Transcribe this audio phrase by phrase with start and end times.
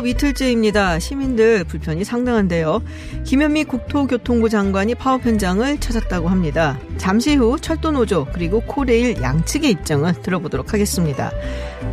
[0.00, 0.98] 파업 이틀째입니다.
[0.98, 2.80] 시민들 불편이 상당한데요.
[3.24, 6.78] 김현미 국토교통부 장관이 파업 현장을 찾았다고 합니다.
[6.96, 11.30] 잠시 후 철도노조 그리고 코레일 양측의 입장을 들어보도록 하겠습니다.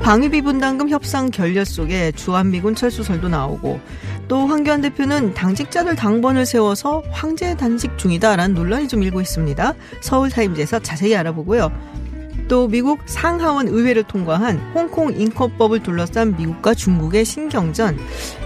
[0.01, 3.81] 방위비 분담금 협상 결렬 속에 주한미군 철수설도 나오고
[4.29, 9.73] 또 황교안 대표는 당직자들 당번을 세워서 황제 단식 중이다라는 논란이 좀 일고 있습니다.
[9.99, 11.97] 서울타임즈에서 자세히 알아보고요.
[12.47, 17.97] 또 미국 상하원 의회를 통과한 홍콩 인권법을 둘러싼 미국과 중국의 신경전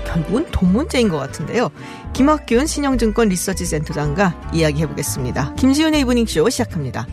[0.05, 1.69] 결국은 돈 문제인 것 같은데요.
[2.13, 5.53] 김학균 신영증권 리서치 센터장과 이야기해 보겠습니다.
[5.55, 7.05] 김지윤의 이브닝 쇼 시작합니다.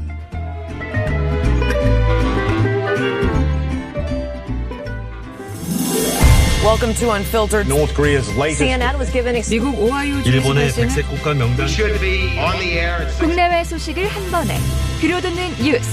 [6.65, 7.67] Welcome to Unfiltered.
[7.69, 12.37] North Korea's latest CNN was given ex- 미국 오하이오 일본의 백색 국가 명단 should be
[12.39, 14.59] on the air at 국내외 소식을 한 번에
[15.01, 15.89] 들려듣는 뉴스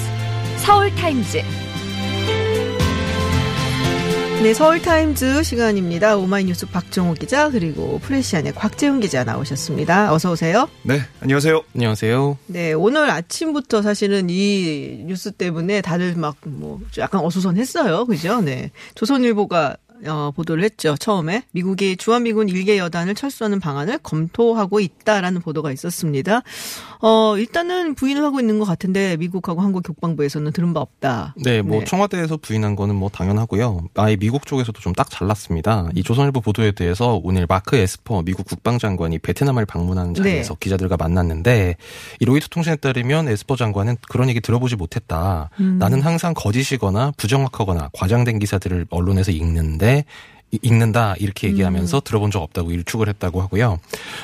[0.65, 1.43] 서울타임즈
[4.43, 6.17] 네, 서울타임즈 시간입니다.
[6.17, 10.13] 오마이뉴스 박정호 기자 그리고 프레시안의 곽재훈 기자 나오셨습니다.
[10.13, 10.67] 어서 오세요.
[10.83, 12.37] 네 안녕하세요 안녕하세요.
[12.47, 18.05] 네, 오늘 아침부터 사실은 이 뉴스 때문에 다들 막 뭐 약간 어수선했어요.
[18.05, 18.41] 그죠?
[18.41, 18.71] 네.
[18.95, 19.77] 조선일보가
[20.07, 20.95] 어, 보도를 했죠.
[20.99, 26.43] 처음에 미국이 주한미군 일개 여단을 철수하는 방안을 검토하고 있다라는 보도가 있었습니다.
[27.01, 31.35] 어, 일단은 부인을 하고 있는 것 같은데 미국하고 한국 국방부에서는 들은 바 없다.
[31.43, 31.85] 네, 뭐 네.
[31.85, 33.87] 청와대에서 부인한 거는 뭐 당연하고요.
[33.95, 35.89] 아예 미국 쪽에서도 좀 딱 잘랐습니다.
[35.93, 40.57] 이 조선일보 보도에 대해서 오늘 마크 에스퍼 미국 국방장관이 베트남을 방문하는 자리에서 네.
[40.61, 41.75] 기자들과 만났는데
[42.21, 45.49] 이 로이터 통신에 따르면 에스퍼 장관은 그런 얘기 들어보지 못했다.
[45.59, 45.77] 음.
[45.79, 52.71] 나는 항상 거짓이거나 부정확하거나 과장된 기사들을 언론에서 읽는데 이- 읽는다 이렇게 얘기하면서 들어본 적 없다고
[52.71, 53.79] 일축을 했다고 하고요.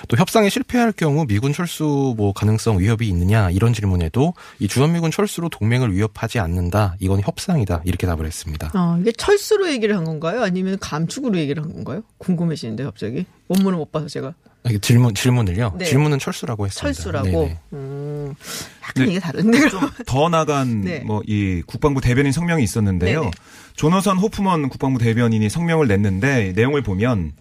[0.08, 5.50] 또 협상에 실패할 경우 미군 철수 뭐 가능성 위협이 있느냐 이런 질문에도 이 주한미군 철수로
[5.50, 6.96] 동맹을 위협하지 않는다.
[7.00, 8.72] 이건 협상이다 이렇게 답을 했습니다.
[8.76, 10.42] 어, 이게 철수로 얘기를 한 건가요?
[10.44, 12.04] 아니면 감축으로 얘기를 한 건가요?
[12.18, 14.51] 궁금해지는데 갑자기 원문을 못 봐서 제가 아,
[14.82, 15.76] 질문 질문을요.
[15.78, 15.86] 네.
[15.86, 16.94] 질문은 철수라고 했습니다.
[16.94, 17.52] 철수라고.
[17.74, 18.36] 음,
[18.84, 19.12] 약간 네.
[19.12, 19.58] 이게 다른데.
[20.06, 21.00] 더 나간 네.
[21.00, 23.32] 뭐이 국방부 대변인 성명이 있었는데요 네네.
[23.76, 27.34] 조너선 호프먼 국방부 대변인이 성명을 냈는데 내용을 보면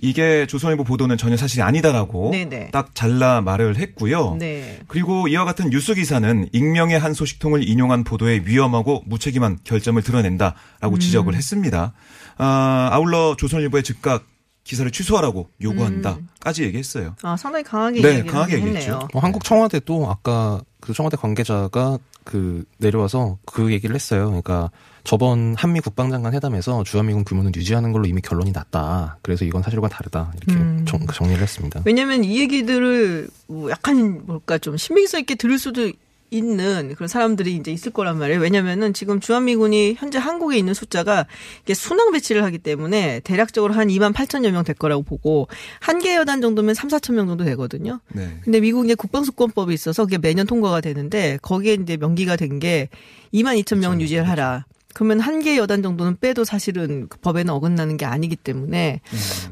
[0.00, 2.70] 이게 조선일보 보도는 전혀 사실이 아니다라고 네네.
[2.72, 4.36] 딱 잘라 말을 했고요.
[4.38, 4.80] 네.
[4.88, 10.02] 그리고 이와 같은 뉴스 기사는 익명의 한 소식통을 인용한 보도에 위험하고 무책임한 결점을 음.
[10.02, 11.92] 드러낸다라고 지적을 했습니다.
[12.38, 14.26] 아, 아울러 조선일보에 즉각
[14.64, 17.14] 기사를 취소하라고 요구한다까지 얘기했어요.
[17.22, 18.92] 아, 상당히 강하게 네, 얘기를 강하게 하긴 얘기했죠.
[18.92, 19.08] 했네요.
[19.12, 24.26] 어, 한국 청와대 도 아까 그 청와대 관계자가 그 내려와서 그 얘기를 했어요.
[24.26, 24.70] 그러니까
[25.04, 29.18] 저번 한미 국방장관 회담에서 주한미군 규모는 유지하는 걸로 이미 결론이 났다.
[29.20, 30.32] 그래서 이건 사실과 다르다.
[30.36, 30.84] 이렇게 음.
[30.88, 31.82] 정, 정리를 했습니다.
[31.84, 35.92] 왜냐면 이 얘기들을 뭐 약간 뭘까 좀 신빙성 있게 들을 수도
[36.36, 38.40] 있는 그런 사람들이 이제 있을 거란 말이에요.
[38.40, 41.26] 왜냐면은 지금 주한미군이 현재 한국에 있는 숫자가
[41.62, 45.48] 이게 순항 배치를 하기 때문에 대략적으로 한 2만 8천여 명 될 거라고 보고
[45.80, 48.00] 한 개 여단 정도면 3, 4천 명 정도 되거든요.
[48.12, 48.28] 네.
[48.42, 52.88] 근데 미국의 국방수권법이 있어서 그게 매년 통과가 되는데 거기에 이제 명기가 된 게
[53.32, 54.64] 2만 2천 명은 유지를 하라.
[54.94, 59.00] 그러면 한 개 여단 정도는 빼도 사실은 그 법에는 어긋나는 게 아니기 때문에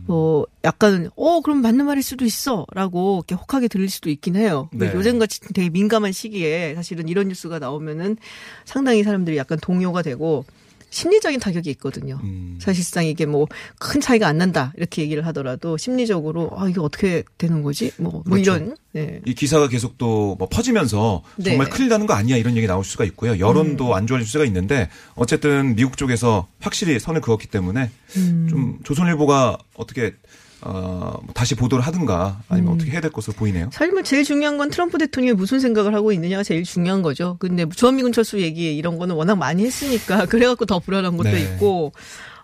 [0.07, 4.71] 뭐 약간 어 그럼 맞는 말일 수도 있어라고 이렇게 혹하게 들릴 수도 있긴 해요.
[4.73, 4.93] 네.
[4.95, 8.17] 요즘같이 되게 민감한 시기에 사실은 이런 뉴스가 나오면은
[8.65, 10.45] 상당히 사람들이 약간 동요가 되고
[10.93, 12.21] 심리적인 타격이 있거든요.
[12.23, 12.59] 음.
[12.61, 13.47] 사실상 이게 뭐
[13.79, 18.23] 큰 차이가 안 난다 이렇게 얘기를 하더라도 심리적으로 아 이게 어떻게 되는 거지 뭐, 뭐
[18.25, 18.53] 그렇죠.
[18.57, 19.21] 이런 네.
[19.25, 21.71] 이 기사가 계속 또 뭐 퍼지면서 정말 네.
[21.73, 23.39] 큰일 나는 거 아니야 이런 얘기 나올 수가 있고요.
[23.39, 28.47] 여론도 안 좋아질 수가 있는데 어쨌든 미국 쪽에서 확실히 선을 그었기 때문에 음.
[28.49, 30.15] 좀 조선일보가 어떻게
[30.63, 33.71] 어, 뭐 다시 보도를 하든가 아니면 어떻게 해야 될 것으로 보이네요.
[33.73, 37.37] 사실 뭐 제일 중요한 건 트럼프 대통령이 무슨 생각을 하고 있느냐가 제일 중요한 거죠.
[37.41, 41.41] 근데 주한미군 철수 얘기 이런 거는 워낙 많이 했으니까 그래갖고 더 불안한 것도 네.
[41.43, 41.93] 있고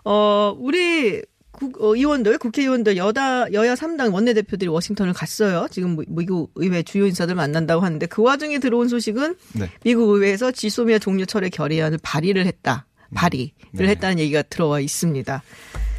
[0.03, 1.21] 어 우리
[1.51, 5.67] 국, 어, 의원들, 국회의원들, 여다, 여야 3당 원내대표들이 워싱턴을 갔어요.
[5.69, 9.69] 지금 뭐- 미국 의회 주요 인사들 만난다고 하는데 그 와중에 들어온 소식은 네.
[9.83, 12.85] 미국 의회에서 지소미아 종료 철회 결의안을 발의를 했다.
[13.13, 13.87] 발의를 네.
[13.89, 15.43] 했다는 얘기가 들어와 있습니다.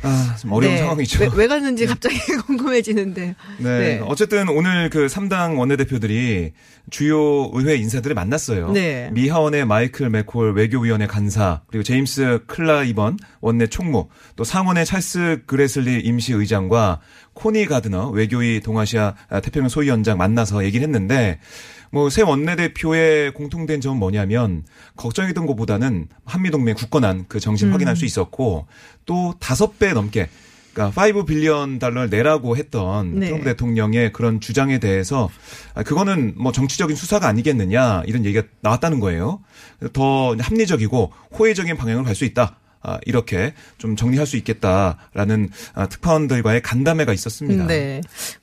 [0.03, 0.79] 아, 좀 어려운 네.
[0.81, 1.21] 상황이죠.
[1.23, 2.17] 왜, 왜 갔는지 갑자기
[2.47, 3.35] 궁금해지는데.
[3.59, 3.79] 네.
[3.79, 4.01] 네.
[4.05, 6.53] 어쨌든 오늘 그 3당 원내대표들이
[6.91, 8.73] 주요 의회 인사들을 만났어요.
[8.73, 9.11] 네.
[9.13, 16.01] 미 하원의 마이클 맥콜 외교위원회 간사, 그리고 제임스 클라이번 원내 총무, 또 상원의 찰스 그레슬리
[16.01, 17.01] 임시의장과
[17.35, 21.39] 코니 가드너 외교위 동아시아 태평양 소위원장 만나서 얘기를 했는데
[21.91, 24.65] 뭐 새 원내대표의 공통된 점은 뭐냐면
[24.97, 28.67] 걱정이던 것보다는 한미동맹 굳건한 그 정신 을 확인할 수 있었고
[29.07, 30.29] 또 다섯 배 넘게
[30.73, 33.27] 그러니까 5 빌리언 달러를 내라고 했던 네.
[33.27, 35.29] 트럼프 대통령의 그런 주장에 대해서
[35.75, 39.41] 아, 그거는 뭐 정치적인 수사가 아니겠느냐 이런 얘기가 나왔다는 거예요.
[39.93, 42.57] 더 합리적이고 호혜적인 방향으로 갈 수 있다.
[42.83, 47.67] 아, 이렇게 좀 정리할 수 있겠다라는 아, 특파원들과의 간담회가 있었습니다.
[47.67, 48.01] 네.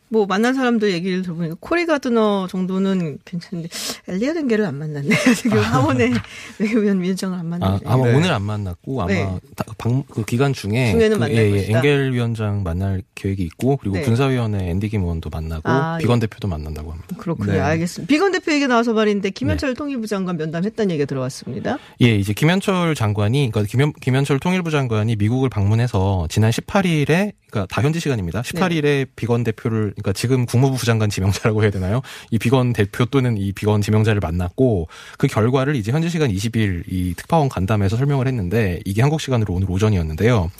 [0.09, 3.69] 뭐 만난 사람들 얘기를 들어보니까 코리 가드너 정도는 괜찮은데
[4.07, 5.12] 엘리아 덴게를 안 만났네요.
[5.36, 6.13] 지금 하원의
[6.59, 7.81] 외교위원 위원장을 안 아, 만났네요.
[7.86, 8.15] 아마 네.
[8.15, 9.39] 오늘 안 만났고 아마 네.
[9.56, 11.75] 다- 방, 그 기간 중에 중에는 그, 만날 예, 예.
[11.75, 14.04] 엥겔 위원장 만날 계획이 있고 그리고 네.
[14.04, 17.15] 군사위원회 앤디 김원도 만나고 아, 비건 대표도 만난다고 합니다.
[17.18, 17.54] 그렇군요.
[17.54, 17.59] 네.
[17.59, 18.07] 알겠습니다.
[18.09, 21.77] 비건 대표 얘기 나와서 말인데 김현철 통일부 장관 면담했다는 얘기가 들어왔습니다.
[22.01, 27.81] 예, 이제 김현철 장관이 그러니까 김현, 김현철 통일부 장관이 미국을 방문해서 지난 18일에 그러니까 다
[27.81, 28.42] 현지 시간입니다.
[28.42, 32.01] 18일에 비건 대표를 그러니까 지금 국무부 부장관 지명자라고 해야 되나요?
[32.31, 37.13] 이 비건 대표 또는 이 비건 지명자를 만났고 그 결과를 이제 현지 시간 20일 이
[37.15, 40.51] 특파원 간담회에서 설명을 했는데 이게 한국 시간으로 오늘 오전이었는데요.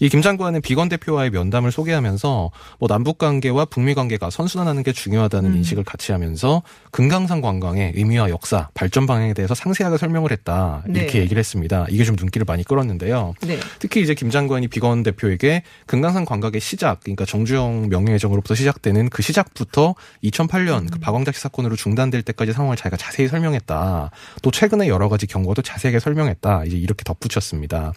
[0.00, 5.56] 이 김 장관은 비건 대표와의 면담을 소개하면서 뭐 남북 관계와 북미 관계가 선순환하는 게 중요하다는
[5.56, 10.84] 인식을 같이 하면서 금강산 관광의 의미와 역사, 발전 방향에 대해서 상세하게 설명을 했다.
[10.86, 11.20] 이렇게 네.
[11.20, 11.86] 얘기를 했습니다.
[11.88, 13.32] 이게 좀 눈길을 많이 끌었는데요.
[13.40, 13.58] 네.
[13.78, 19.22] 특히 이제 김 장관이 비건 대표에게 금강산 관광의 시작, 그러니까 정주영 명예회장으로부터 시작 되는 그
[19.22, 19.94] 시작부터
[20.24, 24.10] 2008년 그 박광자 씨 사건으로 중단될 때까지 상황을 자기가 자세히 설명했다.
[24.42, 26.64] 또 최근에 여러 가지 경고도 자세하게 설명했다.
[26.64, 27.92] 이제 이렇게 덧붙였습니다.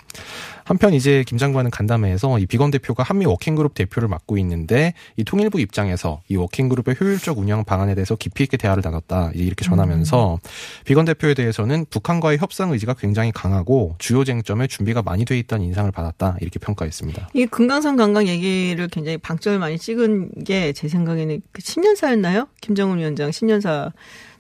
[0.64, 5.60] 한편 이제 김 장관은 간담회에서 이 비건 대표가 한미 워킹그룹 대표를 맡고 있는데 이 통일부
[5.60, 9.32] 입장에서 이 워킹그룹의 효율적 운영 방안에 대해서 깊이 있게 대화를 나눴다.
[9.36, 10.40] 이렇게 전하면서
[10.86, 15.92] 비건 대표에 대해서는 북한과의 협상 의지가 굉장히 강하고 주요 쟁점에 준비가 많이 돼 있다는 인상을
[15.92, 16.38] 받았다.
[16.42, 17.30] 이렇게 평가했습니다.
[17.34, 22.48] 이 금강산 관광 얘기를 굉장히 방점을 많이 찍은 게제 생각에는 그 신년사였나요?
[22.62, 23.92] 김정은 위원장 신년사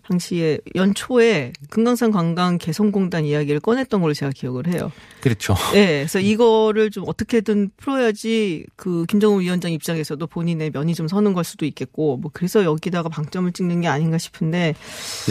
[0.08, 4.92] 당시에 연초에 금강산 관광 개성공단 이야기를 꺼냈던 걸로 제가 기억을 해요.
[5.22, 5.56] 그렇죠.
[5.74, 11.44] 네, 그래서 이거를 좀 어떻게든 풀어야지 그 김정은 위원장 입장에서도 본인의 면이 좀 서는 걸
[11.44, 14.76] 수도 있겠고 뭐 그래서 여기다가 방점을 찍는 게 아닌가 싶은데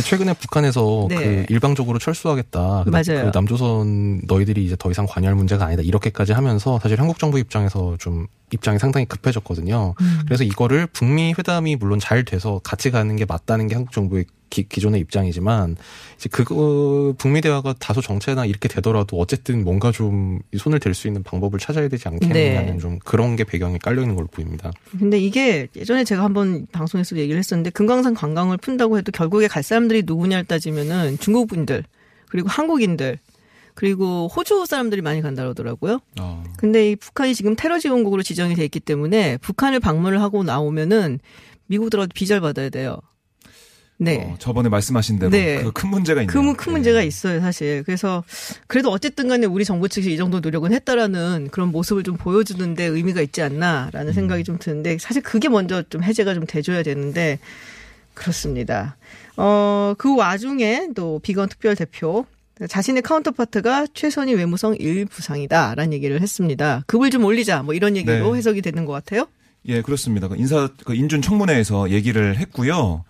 [0.04, 1.16] 최근에 북한에서 네.
[1.16, 2.82] 그 일방적으로 철수하겠다.
[2.84, 3.30] 그 맞아요.
[3.30, 5.82] 그 남조선 너희들이 이제 더 이상 관여할 문제가 아니다.
[5.82, 9.94] 이렇게까지 하면서 사실 한국 정부 입장에서 좀 입장이 상당히 급해졌거든요.
[10.00, 10.20] 음.
[10.24, 14.68] 그래서 이거를 북미 회담이 물론 잘 돼서 같이 가는 게 맞다는 게 한국 정부의 기,
[14.68, 15.76] 기존의 입장이지만
[16.16, 21.24] 이제 그거 북미 대화가 다소 정체나 이렇게 되더라도 어쨌든 뭔가 좀이 손을 댈 수 있는
[21.24, 22.78] 방법을 찾아야 되지 않겠느냐는 네.
[22.78, 24.70] 좀 그런 게 배경에 깔려 있는 걸로 보입니다.
[24.96, 30.04] 근데 이게 예전에 제가 한번 방송에서 얘기를 했었는데 금강산 관광을 푼다고 해도 결국에 갈 사람들이
[30.06, 31.82] 누구냐를 따지면은 중국 분들
[32.28, 33.18] 그리고 한국인들
[33.74, 35.98] 그리고 호주 사람들이 많이 간다 그러더라고요.
[36.20, 36.44] 어.
[36.58, 41.18] 근데 이 북한이 지금 테러 지원국으로 지정이 돼 있기 때문에 북한을 방문을 하고 나오면은
[41.66, 42.98] 미국 들어가도 비자를 받아야 돼요.
[43.96, 44.16] 네.
[44.32, 45.62] 어, 저번에 말씀하신 대로 네.
[45.62, 46.32] 그큰 문제가 있네요.
[46.32, 47.06] 그 문- 큰 문제가 네.
[47.06, 47.82] 있어요, 사실.
[47.84, 48.24] 그래서
[48.66, 53.20] 그래도 어쨌든 간에 우리 정부 측이 이 정도 노력은 했다라는 그런 모습을 좀 보여주는데 의미가
[53.22, 57.38] 있지 않나라는 생각이 좀 드는데 사실 그게 먼저 좀 해제가 좀 돼줘야 되는데
[58.14, 58.96] 그렇습니다.
[59.36, 62.26] 어, 그 와중에 또 비건 특별 대표
[62.68, 66.84] 자신의 카운터파트가 최선희 외무성 1부상이다 라는 얘기를 했습니다.
[66.86, 68.38] 급을 좀 올리자 뭐 이런 얘기로 네.
[68.38, 69.26] 해석이 되는 것 같아요.
[69.66, 70.28] 예, 그렇습니다.
[70.28, 73.04] 그 인사 그 인준 청문회에서 얘기를 했고요.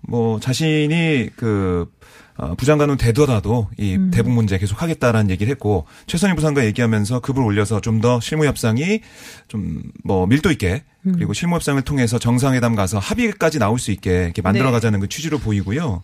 [0.00, 1.90] 뭐 자신이 그
[2.36, 4.12] 어, 부장관은 되더라도 이 음.
[4.12, 9.00] 대북 문제 계속 하겠다라는 얘기를 했고 최선희 부상과 얘기하면서 급을 올려서 좀 더 실무 협상이
[9.48, 11.12] 좀 뭐 밀도 있게 음.
[11.16, 14.70] 그리고 실무 협상을 통해서 정상회담 가서 합의까지 나올 수 있게 이렇게 만들어 네.
[14.72, 16.02] 가자는 그 취지로 보이고요.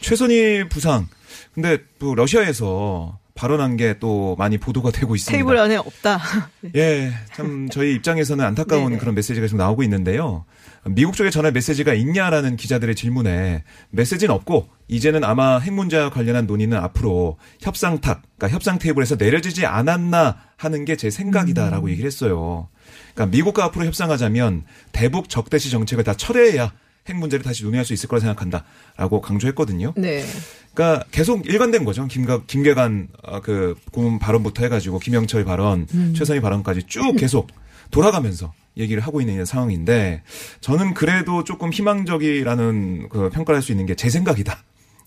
[0.00, 1.06] 최선희 부상
[1.54, 5.36] 근데 또 러시아에서 발언한 게 또 많이 보도가 되고 있습니다.
[5.36, 6.20] 테이블 안에 없다.
[6.76, 8.98] 예, 참 저희 입장에서는 안타까운 네네.
[8.98, 10.44] 그런 메시지가 지금 나오고 있는데요.
[10.86, 16.76] 미국 쪽에 전할 메시지가 있냐라는 기자들의 질문에 메시지는 없고 이제는 아마 핵 문제와 관련한 논의는
[16.78, 22.68] 앞으로 협상탑, 그러니까 협상 테이블에서 내려지지 않았나 하는 게 제 생각이다라고 얘기를 했어요.
[23.14, 26.72] 그러니까 미국과 앞으로 협상하자면 대북 적대시 정책을 다 철회해야
[27.08, 29.92] 핵 문제를 다시 논의할 수 있을 거라 생각한다라고 강조했거든요.
[29.96, 30.24] 네.
[30.72, 32.06] 그러니까 계속 일관된 거죠.
[32.06, 35.86] 김가, 김계관 어, 그 고문 발언부터 해가지고 김영철 발언,
[36.16, 37.48] 최선희 발언까지 쭉 계속
[37.94, 40.22] 돌아가면서 얘기를 하고 있는 상황인데
[40.60, 44.62] 저는 그래도 조금 희망적이라는 그 평가를 할 수 있는 게 제 생각이다.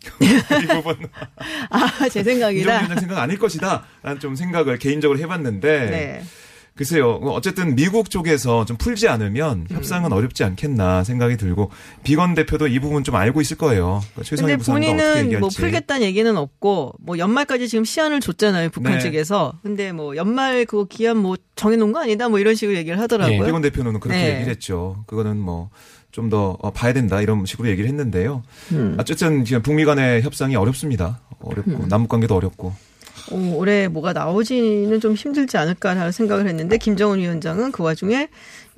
[0.21, 0.95] 이 부분
[1.69, 2.79] 아, 제 생각이다.
[2.79, 6.23] 김정은 생각 아닐 것이다 라는 좀 생각을 개인적으로 해봤는데 네.
[6.77, 7.13] 글쎄요.
[7.13, 9.75] 어쨌든 미국 쪽에서 좀 풀지 않으면 음.
[9.75, 11.71] 협상은 어렵지 않겠나 생각이 들고
[12.03, 14.01] 비건 대표도 이 부분 좀 알고 있을 거예요.
[14.29, 15.39] 그러니까 본인은.
[15.39, 18.99] 뭐 풀겠다는 얘기는 없고 뭐 연말까지 지금 시한을 줬잖아요 북한 네.
[18.99, 19.53] 측에서.
[19.63, 23.41] 근데 뭐 연말 그거 기한 뭐 정해놓은 거 아니다 뭐 이런 식으로 얘기를 하더라고요.
[23.41, 23.45] 예.
[23.45, 24.29] 비건 대표는 그렇게 네.
[24.35, 25.03] 얘기를 했죠.
[25.07, 25.69] 그거는 뭐
[26.11, 28.43] 좀더 어, 봐야 된다 이런 식으로 얘기를 했는데요.
[28.71, 28.97] 음.
[28.99, 31.21] 어쨌든 지금 북미 간의 협상이 어렵습니다.
[31.39, 31.87] 어렵고 음.
[31.89, 32.73] 남북 관계도 어렵고.
[33.31, 38.29] 어, 올해 뭐가 나오지는 좀 힘들지 않을까라는 생각을 했는데 김정은 위원장은 그 와중에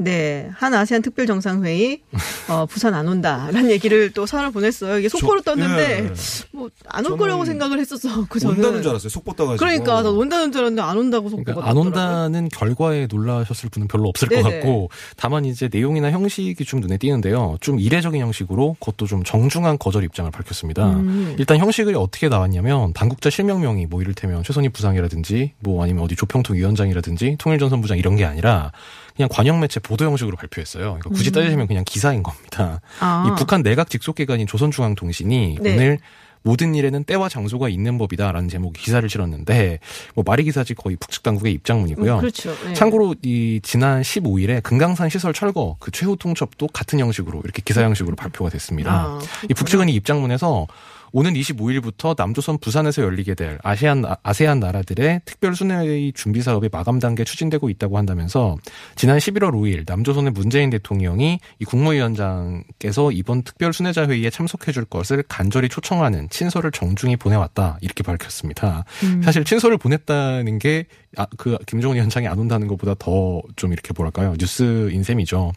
[0.02, 2.00] 네, 한 아세안 특별 정상회의
[2.48, 4.98] 어, 부산 안 온다라는 얘기를 또 사연을 보냈어요.
[4.98, 6.14] 이게 속보로 저- 떴는데 예.
[6.54, 8.26] 뭐안 올 거라고 생각을 했었어.
[8.30, 9.10] 그 저는 온다는 줄 알았어요.
[9.10, 9.58] 속보 떠가지고.
[9.60, 11.76] 그러니까 나 온다는 줄 알았는데 안 온다고 속보가 그러니까 안.
[11.76, 14.60] 온다는 결과에 놀라셨을 분은 별로 없을 것 네네.
[14.60, 17.58] 같고 다만 이제 내용이나 형식이 좀 눈에 띄는데요.
[17.60, 20.92] 좀 이례적인 형식으로 그것도 좀 정중한 거절 입장을 밝혔습니다.
[20.92, 21.36] 음.
[21.38, 27.36] 일단 형식이 어떻게 나왔냐면 당국자 실명명이 뭐 이를테면 최선희 부상이라든지 뭐 아니면 어디 조평통 위원장이라든지
[27.38, 28.72] 통일전선부장 이런 게 아니라
[29.20, 30.84] 그냥 관영 매체 보도 형식으로 발표했어요.
[30.84, 32.80] 그러니까 굳이 따지면 그냥 기사인 겁니다.
[32.82, 32.98] 음.
[33.02, 33.26] 아.
[33.28, 35.74] 이 북한 내각 직속 기관인 조선중앙통신이 네.
[35.74, 36.00] 오늘
[36.42, 39.80] 모든 일에는 때와 장소가 있는 법이다라는 제목의 기사를 실었는데
[40.16, 42.16] 뭐 말이 기사지 거의 북측 당국의 입장문이고요.
[42.16, 42.56] 음, 그렇죠.
[42.64, 42.74] 네.
[42.74, 48.16] 참고로 이 지난 15일에 금강산 시설 철거 그 최후 통첩도 같은 형식으로 이렇게 기사 형식으로
[48.16, 48.92] 발표가 됐습니다.
[48.94, 50.66] 아, 이 북측은 이 입장문에서
[51.12, 57.24] 오는 25일부터 남조선 부산에서 열리게 될 아시안 아세안 나라들의 특별 순회의 준비 사업이 마감 단계
[57.24, 58.58] 추진되고 있다고 한다면서
[58.96, 65.24] 지난 11월 5일 남조선의 문재인 대통령이 이 국무위원장께서 이번 특별 순회자 회의에 참석해 줄 것을
[65.28, 68.86] 간절히 초청하는 친서를 정중히 보내왔다 이렇게 밝혔습니다.
[69.04, 69.22] 음.
[69.24, 70.86] 사실 친서를 보냈다는 게
[71.18, 75.52] 아, 그 김정은 위원장이 안 온다는 것보다 더 좀 이렇게 뭐랄까요 뉴스 인 셈이죠.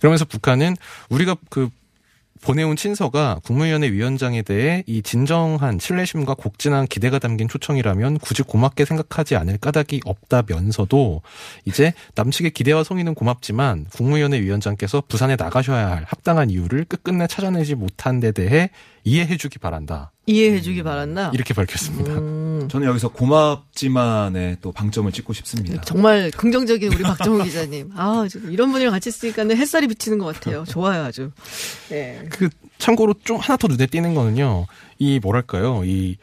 [0.00, 0.76] 그러면서 북한은
[1.10, 1.68] 우리가 그
[2.44, 9.34] 보내온 친서가 국무위원회 위원장에 대해 이 진정한 신뢰심과 곡진한 기대가 담긴 초청이라면 굳이 고맙게 생각하지
[9.36, 11.22] 않을 까닭이 없다면서도
[11.64, 18.20] 이제 남측의 기대와 성의는 고맙지만 국무위원회 위원장께서 부산에 나가셔야 할 합당한 이유를 끝끝내 찾아내지 못한
[18.20, 18.68] 데 대해
[19.04, 20.12] 이해해주기 바란다.
[20.26, 21.30] 이해해주기 바란다.
[21.34, 22.12] 이렇게 밝혔습니다.
[22.14, 25.82] 음, 저는 여기서 고맙지만의 또 방점을 찍고 싶습니다.
[25.82, 27.90] 정말 긍정적인 우리 박정우 기자님.
[27.94, 30.64] 아, 이런 분이랑 같이 있으니까는 햇살이 비치는 것 같아요.
[30.64, 31.30] 좋아요, 아주.
[31.90, 32.26] 네.
[32.30, 34.66] 그 참고로 좀 하나 더 눈에 띄는 거는요.
[34.98, 35.84] 이 뭐랄까요?
[35.84, 36.16] 이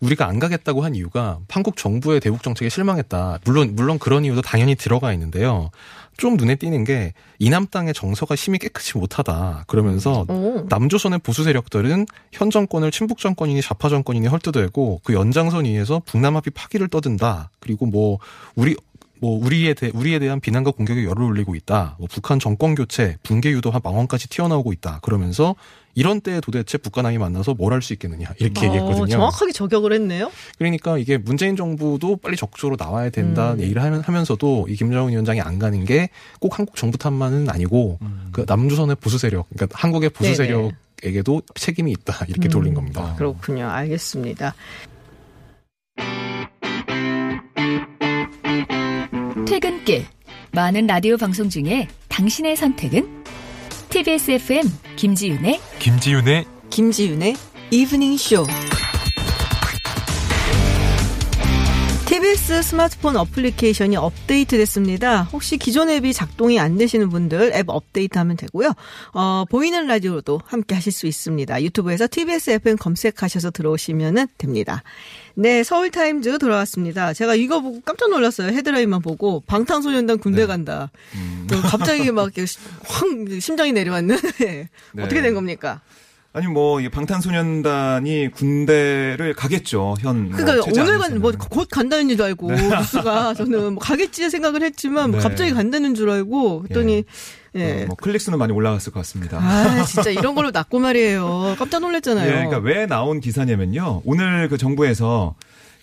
[0.00, 3.38] 우리가 안 가겠다고 한 이유가 한국 정부의 대북 정책에 실망했다.
[3.44, 5.70] 물론 물론 그런 이유도 당연히 들어가 있는데요.
[6.16, 9.64] 좀 눈에 띄는 게 이남 땅의 정서가 심히 깨끗이 못하다.
[9.66, 10.66] 그러면서 오.
[10.68, 16.52] 남조선의 보수 세력들은 현 정권을 친북 정권이니 좌파 정권이니 헐뜯어내고 그 연장선 위에서 북남 합의
[16.54, 17.50] 파기를 떠든다.
[17.60, 18.18] 그리고 뭐
[18.54, 18.76] 우리
[19.24, 21.96] 뭐 우리에 대 우리에 대한 비난과 공격에 열을 올리고 있다.
[21.98, 24.98] 뭐 북한 정권 교체, 붕괴 유도한 망언까지 튀어나오고 있다.
[25.00, 25.54] 그러면서
[25.94, 29.06] 이런 때에 도대체 북한함이 만나서 뭘 할 수 있겠느냐 이렇게 어, 얘기했거든요.
[29.06, 30.30] 정확하게 저격을 했네요.
[30.58, 33.60] 그러니까 이게 문재인 정부도 빨리 적극적으로 나와야 된다 음.
[33.60, 37.98] 얘기를 하면- 하면서도 이 김정은 위원장이 안 가는 게 꼭 한국 정부 탓만은 아니고
[38.32, 40.36] 그 남조선의 보수 세력, 그러니까 한국의 보수 네네.
[41.00, 42.50] 세력에게도 책임이 있다 이렇게 음.
[42.50, 43.14] 돌린 겁니다.
[43.16, 43.68] 그렇군요.
[43.70, 44.54] 알겠습니다.
[49.84, 50.06] 퇴근길.
[50.52, 53.24] 많은 라디오 방송 중에 당신의 선택은?
[53.90, 57.36] TBS FM 김지윤의 김지윤의 김지윤의
[57.70, 58.44] 이브닝 쇼.
[62.14, 65.24] TBS 스마트폰 어플리케이션이 업데이트 됐습니다.
[65.32, 68.72] 혹시 기존 앱이 작동이 안 되시는 분들 앱 업데이트하면 되고요.
[69.14, 71.60] 어, 보이는 라디오로도 함께 하실 수 있습니다.
[71.64, 74.84] 유튜브에서 TBS FM 검색하셔서 들어오시면 됩니다.
[75.34, 77.14] 네, 서울타임즈 돌아왔습니다.
[77.14, 78.52] 제가 이거 보고 깜짝 놀랐어요.
[78.52, 80.92] 헤드라인만 보고 방탄소년단 군대 간다.
[81.50, 82.44] 또 갑자기 막 이렇게
[82.86, 83.08] 확
[83.40, 84.16] 심장이 내려왔는.
[84.38, 84.68] 네.
[84.92, 85.02] 네.
[85.02, 85.80] 어떻게 된 겁니까?
[86.36, 89.94] 아니 뭐이 방탄소년단이 군대를 가겠죠.
[90.00, 90.98] 현 뭐, 그러니까 체제 오늘.
[90.98, 95.22] 간 뭐 곧 간다는 줄 알고 뉴스가 저는 뭐 가겠지 생각을 했지만 뭐 네.
[95.22, 97.04] 갑자기 간다는 줄 알고 그랬더니
[97.54, 97.82] 예.
[97.84, 99.38] 어, 뭐 클릭수는 많이 올라갔을 것 같습니다.
[99.38, 101.54] 아 진짜 이런 걸로 났고 말이에요.
[101.56, 102.26] 깜짝 놀랐잖아요.
[102.26, 104.02] 예, 그러니까 왜 나온 기사냐면요.
[104.04, 105.36] 오늘 그 정부에서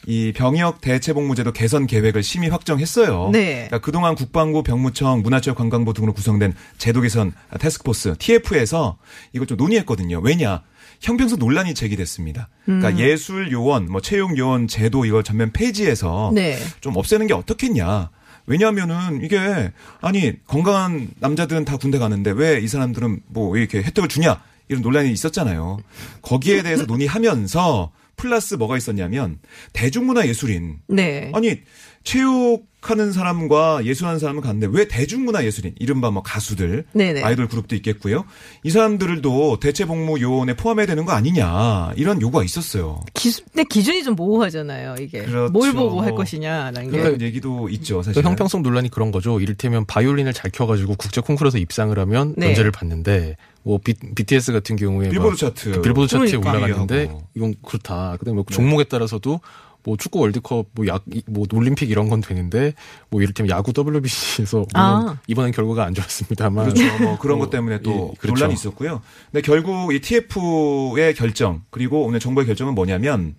[0.08, 3.30] 이 병역 대체복무제도 개선 계획을 심의 확정했어요.
[3.32, 3.54] 네.
[3.68, 8.98] 그러니까 그동안 국방부, 병무청, 문화체육관광부 등으로 구성된 제도 개선 태스크포스 TF에서
[9.34, 10.20] 이걸 좀 논의했거든요.
[10.20, 10.64] 왜냐?
[11.02, 12.50] 형평성 논란이 제기됐습니다.
[12.66, 13.00] 그러니까 음.
[13.00, 16.58] 예술 요원, 뭐 채용 요원 제도 이걸 전면 폐지해서 네.
[16.80, 18.10] 좀 없애는 게 어떻겠냐.
[18.48, 24.42] 왜냐하면은 이게 아니 건강한 남자들은 다 군대 가는데 왜 이 사람들은 뭐 이렇게 혜택을 주냐
[24.68, 25.80] 이런 논란이 있었잖아요.
[26.22, 27.92] 거기에 대해서 논의하면서
[28.22, 29.40] 플러스 뭐가 있었냐면
[29.74, 31.32] 대중문화 예술인 네.
[31.34, 31.62] 아니
[32.04, 37.22] 체육하는 사람과 예술하는 사람은 가는데 왜 대중문화 예술인 이른바 뭐 가수들 네네.
[37.22, 38.26] 아이돌 그룹도 있겠고요.
[38.64, 43.02] 이 사람들도 대체복무 요원에 포함해야 되는 거 아니냐 이런 요구가 있었어요.
[43.14, 44.96] 기준, 근데 기준이 좀 모호하잖아요.
[45.00, 45.52] 이게 그렇죠.
[45.52, 46.98] 뭘 보고 할 것이냐라는 게.
[46.98, 47.98] 그런 얘기도 있죠.
[47.98, 48.24] 그 사실.
[48.24, 49.40] 형평성 논란이 그런 거죠.
[49.40, 52.48] 이를테면 바이올린을 잘 켜가지고 국제 콩쿠르에서 입상을 하면 네.
[52.48, 55.72] 면제를 받는데 뭐 비, BTS 같은 경우에 빌보드 막 차트.
[55.72, 56.52] 그 빌보드 차트에 그러니까.
[56.52, 57.16] 올라갔는데.
[57.36, 58.18] 이건 그렇다.
[58.18, 59.40] 그다음에 뭐 종목에 따라서도
[59.84, 62.74] 뭐 축구 월드컵 뭐야뭐 올림픽 이런 건 되는데
[63.10, 65.18] 뭐 이를테면 야구 WBC에서 아.
[65.28, 67.04] 이번엔 결과가 안 좋았습니다만 그렇죠.
[67.04, 68.28] 뭐 그런 뭐, 것 때문에 또 예, 그렇죠.
[68.28, 69.02] 논란이 있었고요.
[69.32, 73.36] 근데 결국 이 TF의 결정 그리고 오늘 정부의 결정은 뭐냐면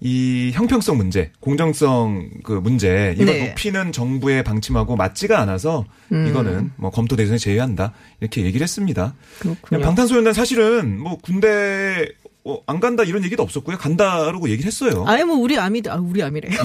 [0.00, 3.48] 이 형평성 문제, 공정성 그 문제 이걸 네.
[3.48, 6.28] 높이는 정부의 방침하고 맞지가 않아서 음.
[6.28, 9.14] 이거는 뭐 검토 대상에 제외한다 이렇게 얘기를 했습니다.
[9.40, 9.60] 그렇군요.
[9.62, 12.08] 그냥 방탄소년단 사실은 뭐 군대
[12.44, 13.76] 어, 안 간다 이런 얘기도 없었고요.
[13.76, 15.04] 간다라고 얘기를 했어요.
[15.06, 16.48] 아예 뭐 우리 아미들 아 우리 아미래.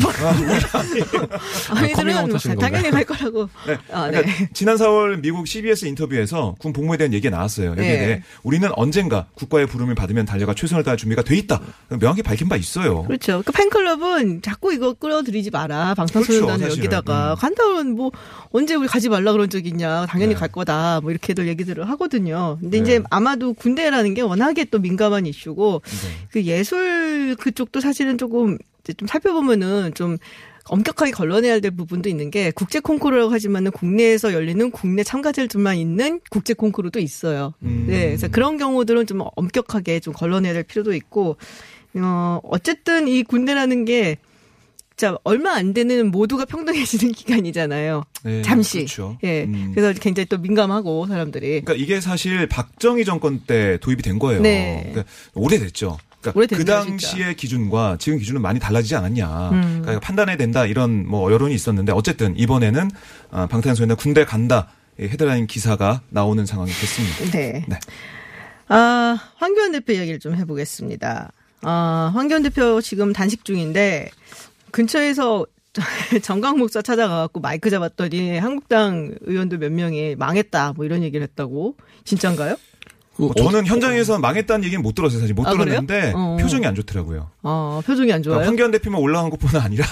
[1.69, 3.49] 아미들은 커밍아웃 뭐 당연히 갈 거라고.
[3.67, 3.77] 네.
[3.91, 4.49] 아, 그러니까 네.
[4.53, 7.71] 지난 4월 미국 CBS 인터뷰에서 군 복무에 대한 얘기가 나왔어요.
[7.71, 7.97] 여기에 네.
[7.97, 11.59] 대해 우리는 언젠가 국가의 부름을 받으면 달려가 최선을 다할 준비가 돼 있다.
[11.99, 13.03] 명확히 밝힌 바 있어요.
[13.03, 13.41] 그렇죠.
[13.45, 15.95] 그 팬클럽은 자꾸 이거 끌어들이지 마라.
[15.95, 16.77] 방탄소년단을 그렇죠.
[16.77, 17.35] 여기다가 음.
[17.37, 18.11] 간다면 뭐
[18.51, 20.05] 언제 우리 가지 말라 그런 적 있냐.
[20.05, 20.39] 당연히 네.
[20.39, 21.01] 갈 거다.
[21.01, 22.57] 뭐 이렇게들 얘기들을 하거든요.
[22.61, 22.83] 근데 네.
[22.83, 26.27] 이제 아마도 군대라는 게 워낙에 또 민감한 이슈고 네.
[26.31, 30.17] 그 예술 그쪽도 사실은 조금 이제 좀 살펴보면은 좀
[30.65, 36.53] 엄격하게 걸러내야 될 부분도 있는 게 국제 콩쿠르라고 하지만은 국내에서 열리는 국내 참가자들만 있는 국제
[36.53, 37.53] 콩쿠르도 있어요.
[37.63, 37.85] 음.
[37.87, 41.37] 네, 그래서 그런 경우들은 좀 엄격하게 좀 걸러내야 될 필요도 있고,
[41.95, 44.17] 어, 어쨌든 이 군대라는 게,
[44.95, 48.03] 자, 얼마 안 되는 모두가 평등해지는 기간이잖아요.
[48.23, 48.79] 네, 잠시.
[48.79, 49.17] 그렇죠.
[49.23, 49.43] 예.
[49.43, 49.71] 음.
[49.73, 51.61] 그래서 굉장히 또 민감하고, 사람들이.
[51.61, 54.41] 그러니까 이게 사실 박정희 정권 때 도입이 된 거예요.
[54.41, 54.81] 네.
[54.91, 55.97] 그러니까 오래됐죠.
[56.31, 59.49] 그러니까 그 당시의 기준과 지금 기준은 많이 달라지지 않았냐.
[59.49, 59.79] 음.
[59.81, 62.89] 그러니까 판단해야 된다 이런 뭐 여론이 있었는데 어쨌든 이번에는
[63.31, 64.69] 아, 방탄소년단 군대 간다
[64.99, 67.37] 이 헤드라인 기사가 나오는 상황이 됐습니다.
[67.37, 67.65] 네.
[67.67, 67.79] 네.
[68.67, 71.31] 아, 황교안 대표 이야기를 좀 해보겠습니다.
[71.63, 74.09] 아, 황교안 대표 지금 단식 중인데,
[74.73, 75.45] 근처에서
[76.21, 81.77] 정강 목사 찾아가갖고 마이크 잡았더니 한국당 의원들 몇 명이 망했다, 뭐 이런 얘기를 했다고.
[82.03, 82.57] 진짠가요?
[83.15, 85.19] 그 뭐 저는 현장에서 망했다는 얘기는 못 들었어요.
[85.19, 85.51] 사실 못 아?
[85.51, 86.37] 들었는데 어.
[86.41, 87.29] 표정이 안 좋더라고요.
[87.43, 88.37] 아, 표정이 안 좋아요?
[88.37, 89.85] 그러니까 황교안 대표만 올라간 것뿐만 아니라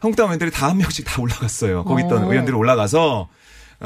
[0.00, 1.82] 한국당 의원들이 다 한 명씩 다 올라갔어요.
[1.84, 2.30] 거기 있던 어.
[2.30, 3.28] 의원들이 올라가서 어,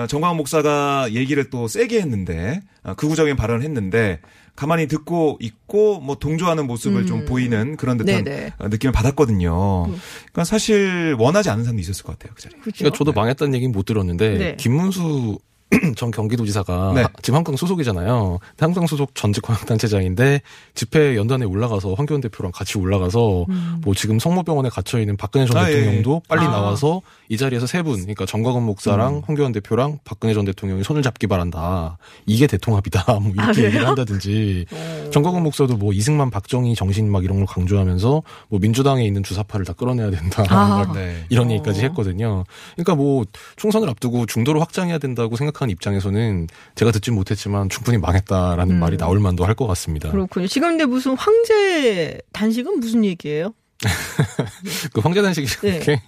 [0.08, 4.20] 정광훈 목사가 얘기를 또 세게 했는데 어, 극우적인 발언을 했는데
[4.56, 8.24] 가만히 듣고 있고 뭐 동조하는 모습을 좀 보이는 그런 듯한 음.
[8.24, 8.52] 네네.
[8.58, 9.84] 어, 느낌을 받았거든요.
[9.86, 12.34] 그러니까 사실 원하지 않은 사람도 있었을 것 같아요.
[12.34, 12.58] 그 자리에.
[12.60, 12.78] 그렇죠.
[12.78, 14.56] 그러니까 저도 망했다는 얘기는 못 들었는데 네.
[14.56, 15.38] 김문수
[15.96, 17.04] 전 경기도지사가 네.
[17.22, 18.38] 지금 한국당 소속이잖아요.
[18.58, 20.40] 한국당 소속 전직 광역단체장인데
[20.74, 23.46] 집회 연단에 올라가서 황교안 대표랑 같이 올라가서
[23.82, 26.50] 뭐 지금 성모병원에 갇혀 있는 박근혜 전 아, 예, 대통령도 빨리 아.
[26.50, 31.26] 나와서 이 자리에서 세 분, 그러니까 정광훈 목사랑 황교안 대표랑 박근혜 전 대통령이 손을 잡기
[31.26, 31.96] 바란다.
[32.26, 33.04] 이게 대통합이다.
[33.20, 33.64] 뭐 이렇게 아?
[33.64, 34.66] 얘기를 한다든지
[35.10, 39.72] 정광훈 목사도 뭐 이승만, 박정희 정신 막 이런 걸 강조하면서 뭐 민주당에 있는 주사파를 다
[39.72, 40.44] 끌어내야 된다.
[40.48, 40.84] 아.
[40.86, 41.24] 막 네.
[41.28, 42.44] 이런 얘기까지 했거든요.
[42.74, 43.24] 그러니까 뭐
[43.56, 49.44] 총선을 앞두고 중도로 확장해야 된다고 생각하는 입장에서는 제가 듣진 못했지만 충분히 망했다라는 말이 나올 만도
[49.44, 50.10] 할 것 같습니다.
[50.10, 50.46] 그렇군요.
[50.48, 53.54] 지금 근데 무슨 황제 단식은 무슨 얘기예요?
[54.92, 55.68] 그 황제 단식이 네.
[55.76, 56.02] 이렇게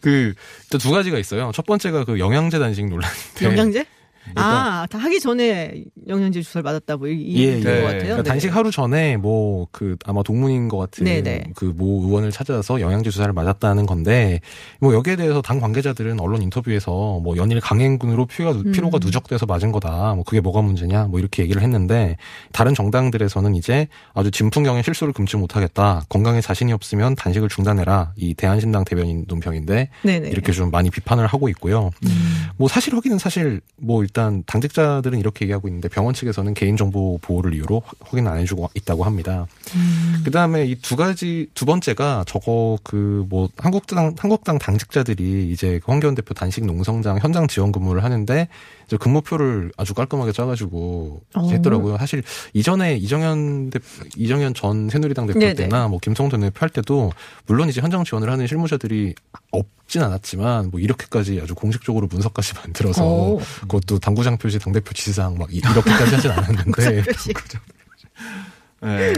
[0.00, 1.50] 그 일단 두 가지가 있어요.
[1.54, 3.86] 첫 번째가 그 영양제 단식 논란인데 영양제?
[4.28, 7.62] 일단- 아, 다 하기 전에 영양제 주사를 맞았다, 뭐, 이, 이 예, 예.
[7.62, 7.98] 것 같아요.
[8.00, 8.28] 그러니까 네.
[8.28, 11.52] 단식 하루 전에 뭐 그 아마 동문인 것 같은 네네.
[11.54, 14.40] 그모 의원을 찾아서 영양제 주사를 맞았다는 건데
[14.80, 18.72] 뭐 여기에 대해서 당 관계자들은 언론 인터뷰에서 뭐 연일 강행군으로 피가 음.
[18.72, 20.14] 피로가 누적돼서 맞은 거다.
[20.14, 22.16] 뭐 그게 뭐가 문제냐 뭐 이렇게 얘기를 했는데
[22.52, 26.02] 다른 정당들에서는 이제 아주 진풍경의 실수를 금치 못하겠다.
[26.08, 28.12] 건강에 자신이 없으면 단식을 중단해라.
[28.16, 30.28] 이 대한신당 대변인 논평인데 네네.
[30.30, 31.90] 이렇게 좀 많이 비판을 하고 있고요.
[32.04, 32.46] 음.
[32.56, 37.82] 뭐 사실 확인은 사실 뭐 일단 당직자들은 이렇게 얘기하고 있는데 병원 측에서는 개인정보 보호를 이유로
[37.84, 39.46] 확- 확인 안 해주고 있다고 합니다.
[39.74, 40.22] 음.
[40.24, 45.90] 그 다음에 이 두 가지 두 번째가 저거 그 뭐 한국당 한국당 당직자들이 이제 그
[45.90, 48.48] 황교안 대표 단식 농성장 현장 지원 근무를 하는데
[48.86, 51.48] 이제 근무표를 아주 깔끔하게 짜가지고 어.
[51.50, 51.98] 했더라고요.
[51.98, 52.22] 사실
[52.52, 53.80] 이전에 이정현 대
[54.16, 55.54] 이정현 전 새누리당 대표 네네.
[55.54, 57.12] 때나 뭐 김성돈 대표 할 때도
[57.46, 59.14] 물론 이제 현장 지원을 하는 실무자들이
[59.50, 63.40] 없진 않았지만 뭐 이렇게까지 아주 공식적으로 문서까지 만들어서 오.
[63.62, 67.04] 그것도 당구장 표시 당대표 지시상 막 이- 이렇게까지 하진 않았는데.
[68.84, 69.12] 예.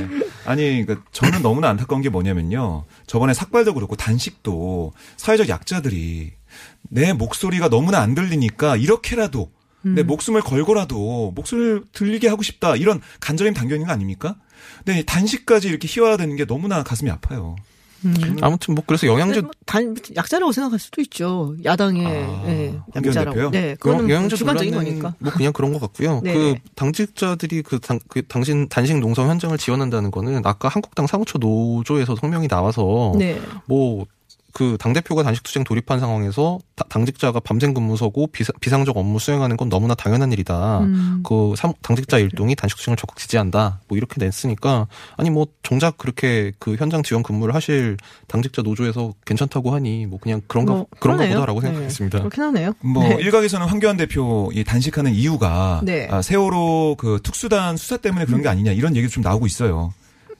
[0.46, 2.84] 아니, 그러니까 저는 너무나 안타까운 게 뭐냐면요.
[3.06, 6.32] 저번에 삭발도 그렇고 단식도 사회적 약자들이
[6.88, 9.50] 내 목소리가 너무나 안 들리니까 이렇게라도
[9.94, 12.76] 내 목숨을 걸고라도 목소리를 들리게 하고 싶다.
[12.76, 14.36] 이런 간절함이 담겨 있는 거 아닙니까?
[14.84, 17.56] 근데 단식까지 이렇게 희화화되는 게 너무나 가슴이 아파요.
[18.42, 21.56] 아무튼 뭐 그래서 영양제 뭐 단, 약자라고 생각할 수도 있죠.
[21.64, 23.50] 야당의 아, 예, 황교안 약자라고.
[23.50, 25.14] 네, 그거는 뭐 영양제 주관적인 거니까.
[25.18, 26.20] 뭐 그냥 그런 것 같고요.
[26.22, 26.34] 네네.
[26.34, 32.14] 그 당직자들이 그, 당, 그 당신 단식 농성 현장을 지원한다는 거는 아까 한국당 사무처 노조에서
[32.14, 33.40] 성명이 나와서 네.
[33.66, 34.06] 뭐
[34.58, 39.56] 그 당대표가 단식 투쟁 돌입한 상황에서 다- 당직자가 밤샘 근무서고 비사, 비상 적 업무 수행하는
[39.56, 40.80] 건 너무나 당연한 일이다.
[40.80, 41.20] 음.
[41.24, 43.78] 그 삼- 당직자 일동이 단식 투쟁을 적극 지지한다.
[43.86, 49.72] 뭐 이렇게 냈으니까 아니 뭐 정작 그렇게 그 현장 지원 근무를 하실 당직자 노조에서 괜찮다고
[49.72, 51.28] 하니 뭐 그냥 그런가 뭐, 그런가.
[51.28, 52.18] 보다라고 네, 생각했습니다.
[52.18, 52.72] 그렇긴 하네요.
[52.80, 53.16] 뭐 네.
[53.20, 56.08] 일각에서는 황교안 대표 이 단식하는 이유가 네.
[56.10, 59.94] 아, 세월호 그 특수단 수사 때문에 그런 게 아니냐 이런 얘기도 좀 나오고 있어요.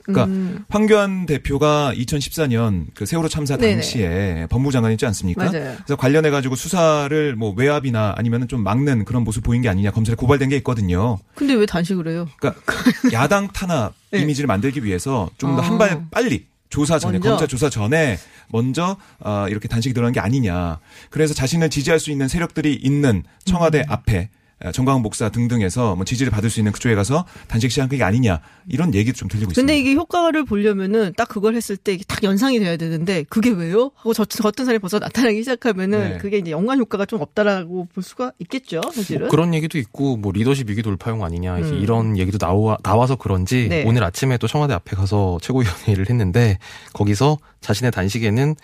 [0.09, 0.65] 그러니까 음.
[0.69, 3.75] 황교안 대표가 2014년 그 세월호 참사 네네.
[3.75, 5.45] 당시에 법무장관이지 않습니까?
[5.45, 5.75] 맞아요.
[5.77, 10.17] 그래서 관련해 가지고 수사를 뭐 외압이나 아니면은 좀 막는 그런 모습 보인 게 아니냐 검찰에
[10.17, 11.19] 고발된 게 있거든요.
[11.35, 12.29] 근데 왜 단식을 해요?
[12.39, 12.63] 그러니까
[13.13, 14.21] 야당 탄압 네.
[14.21, 15.67] 이미지를 만들기 위해서 좀더 아.
[15.67, 17.29] 한발 빨리 조사 전에 먼저?
[17.31, 18.19] 검찰 조사 전에
[18.49, 20.79] 먼저 어, 이렇게 단식이 들어간 게 아니냐.
[21.11, 23.85] 그래서 자신을 지지할 수 있는 세력들이 있는 청와대 음.
[23.89, 28.03] 앞에 어, 정광훈 목사 등등에서 뭐 지지를 받을 수 있는 그쪽에 가서 단식 시작한 게
[28.03, 29.61] 아니냐 이런 얘기도 좀 들리고 있습니다.
[29.61, 33.93] 근데 이게 효과를 보려면은 딱 그걸 했을 때 이게 딱 연상이 돼야 되는데 그게 왜요?
[33.95, 36.19] 하고 저, 어떤 사람이 벌써 나타나기 시작하면은 네.
[36.19, 39.23] 그게 이제 연관 효과가 좀 없다라고 볼 수가 있겠죠, 사실은.
[39.23, 41.81] 뭐 그런 얘기도 있고 뭐 리더십 위기 돌파용 아니냐 이제 음.
[41.81, 43.85] 이런 얘기도 나와 나와서 그런지 네.
[43.87, 46.59] 오늘 아침에 또 청와대 앞에 가서 최고위원회의를 했는데
[46.93, 48.57] 거기서 자신의 단식에는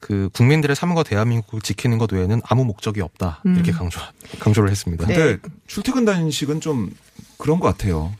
[0.00, 4.00] 그 국민들의 삶과 대한민국을 지키는 것 외에는 아무 목적이 없다 이렇게 강조
[4.38, 5.04] 강조를 했습니다.
[5.04, 5.08] 음.
[5.08, 5.14] 네.
[5.14, 6.90] 근데 출퇴근 단식은 좀
[7.36, 8.12] 그런 것 같아요.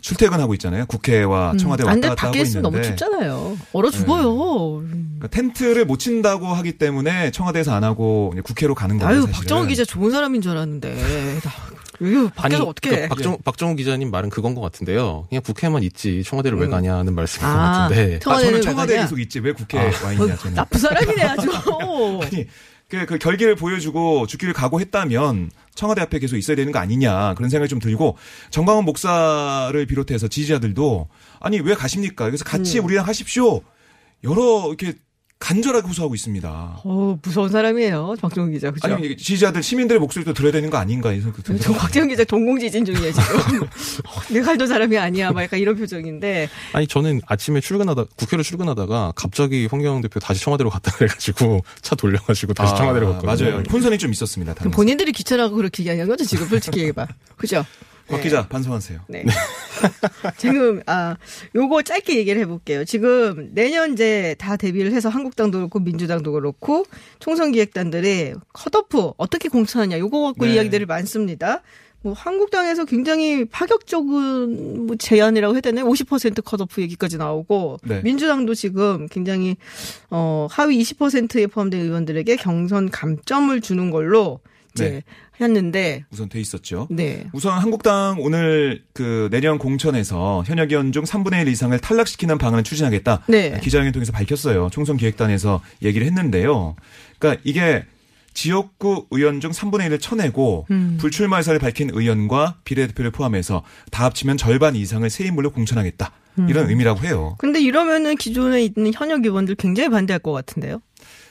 [0.00, 0.84] 출퇴근하고 있잖아요.
[0.86, 3.58] 국회와 청와대 안 왔다 돼, 갔다 밖에 하고 있으면 있는데 너무 춥잖아요.
[3.72, 4.82] 얼어 죽어요.
[4.88, 9.22] 그러니까 텐트를 못 친다고 하기 때문에 청와대에서 안 하고 국회로 가는 거예요.
[9.22, 9.26] 아유.
[9.30, 11.40] 박정우 기자 좋은 사람인 줄 알았는데.
[11.98, 13.02] 나, 이거 밖에서 어떻게 해?
[13.02, 15.26] 그 박정, 박정우 기자님 말은 그건 것 같은데요.
[15.28, 16.70] 그냥 국회만 있지 청와대를 왜 음.
[16.70, 18.16] 가냐는 말씀인 것 아, 같은데.
[18.16, 19.06] 아, 청와대는 저는 왜 청와대에 가냐?
[19.06, 20.04] 계속 있지 왜 국회에 아.
[20.04, 20.54] 와 있냐 저는.
[20.54, 21.50] 나쁜 사람이네, 아주.
[22.22, 22.46] 아니
[22.88, 27.68] 그, 그 결기를 보여주고 죽기를 각오했다면 청와대 앞에 계속 있어야 되는 거 아니냐 그런 생각이
[27.68, 28.16] 좀 들고
[28.50, 31.08] 정광훈 목사를 비롯해서 지지자들도
[31.40, 32.26] 아니 왜 가십니까?
[32.26, 32.84] 그래서 같이 음.
[32.84, 33.62] 우리랑 하십시오.
[34.24, 34.94] 여러 이렇게
[35.38, 36.80] 간절하게 호소하고 있습니다.
[36.82, 38.70] 어, 무서운 사람이에요, 박정우 기자.
[38.70, 38.88] 그죠?
[38.94, 41.72] 아니 지지자들 시민들의 목소리도 들어야 되는 거 아닌가 이 생각도 저 듭니다.
[41.78, 43.62] 박정우 기자 동공지진 중이에요, 지금.
[43.62, 43.68] 어,
[44.32, 45.32] 내가 알던 사람이 아니야.
[45.32, 46.48] 막 약간 이런 표정인데.
[46.72, 52.54] 아니 저는 아침에 출근하다 국회로 출근하다가 갑자기 홍경영 대표 다시 청와대로 갔다 그래가지고 차 돌려가지고
[52.54, 53.50] 다시 청와대로 갔거든요.
[53.50, 53.62] 맞아요.
[53.70, 54.54] 혼선이 좀 있었습니다.
[54.54, 57.06] 본인들이 귀찮아고 그렇게 얘기하는 거죠, 지금 솔직히 얘기해봐.
[57.36, 57.64] 그죠?
[58.08, 59.00] 곽 기자 반성하세요.
[59.08, 59.24] 네.
[60.38, 61.16] 지금 아
[61.54, 62.84] 요거 짧게 얘기를 해볼게요.
[62.84, 66.86] 지금 내년 이제 다 데뷔를 해서 한국당도 그렇고 민주당도 그렇고
[67.18, 70.54] 총선 기획단들이 컷오프 어떻게 공천하냐 요거 갖고 네.
[70.54, 71.62] 이야기들이 많습니다.
[72.02, 75.86] 뭐 한국당에서 굉장히 파격적인 뭐 제안이라고 해야 되나요?
[75.86, 78.00] 50% 컷오프 얘기까지 나오고 네.
[78.02, 79.56] 민주당도 지금 굉장히
[80.10, 84.38] 어 하위 20%에 포함된 의원들에게 경선 감점을 주는 걸로
[84.76, 85.02] 이제 네.
[85.40, 86.86] 했는데 우선 돼 있었죠.
[86.90, 87.26] 네.
[87.32, 93.22] 우선 한국당 오늘 그 내년 공천에서 현역 의원 중 3분의 1 이상을 탈락시키는 방안을 추진하겠다.
[93.28, 93.58] 네.
[93.62, 94.68] 기자회견 통해서 밝혔어요.
[94.70, 96.76] 총선 기획단에서 얘기를 했는데요.
[97.18, 97.84] 그러니까 이게
[98.34, 100.98] 지역구 의원 중 3분의 1을 쳐내고 음.
[101.00, 106.12] 불출마 의사를 밝힌 의원과 비례대표를 포함해서 다 합치면 절반 이상을 새 인물로 공천하겠다.
[106.38, 106.48] 음.
[106.48, 107.34] 이런 의미라고 해요.
[107.38, 110.82] 근데 이러면은 기존에 있는 현역 의원들 굉장히 반대할 것 같은데요.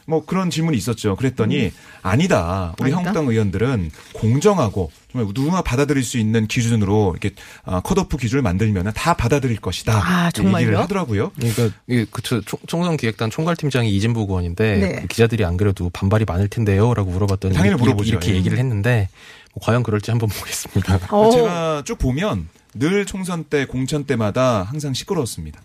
[0.08, 1.16] 뭐 그런 질문이 있었죠.
[1.16, 2.76] 그랬더니 아니다.
[2.80, 2.98] 우리 음.
[2.98, 3.10] 아니다?
[3.10, 9.14] 한국당 의원들은 공정하고 정말 누구나 받아들일 수 있는 기준으로 이렇게 아, 컷오프 기준을 만들면 다
[9.16, 9.94] 받아들일 것이다.
[9.98, 10.62] 아, 정말요?
[10.64, 11.32] 얘기를 하더라고요.
[11.36, 11.70] 그러니까
[12.12, 15.02] 그쵸 총- 총선 기획단 총괄팀장이 이진복 의원인데 네.
[15.02, 18.10] 그 기자들이 안 그래도 반발이 많을 텐데요라고 물어봤더니 당연히 이렇게, 물어보죠.
[18.10, 18.36] 이렇게 예.
[18.36, 19.10] 얘기를 했는데
[19.54, 21.00] 뭐 과연 그럴지 한번 보겠습니다.
[21.16, 21.32] 어.
[21.32, 25.62] 제가 쭉 보면 늘 총선 때 공천 때마다 항상 시끄러웠습니다.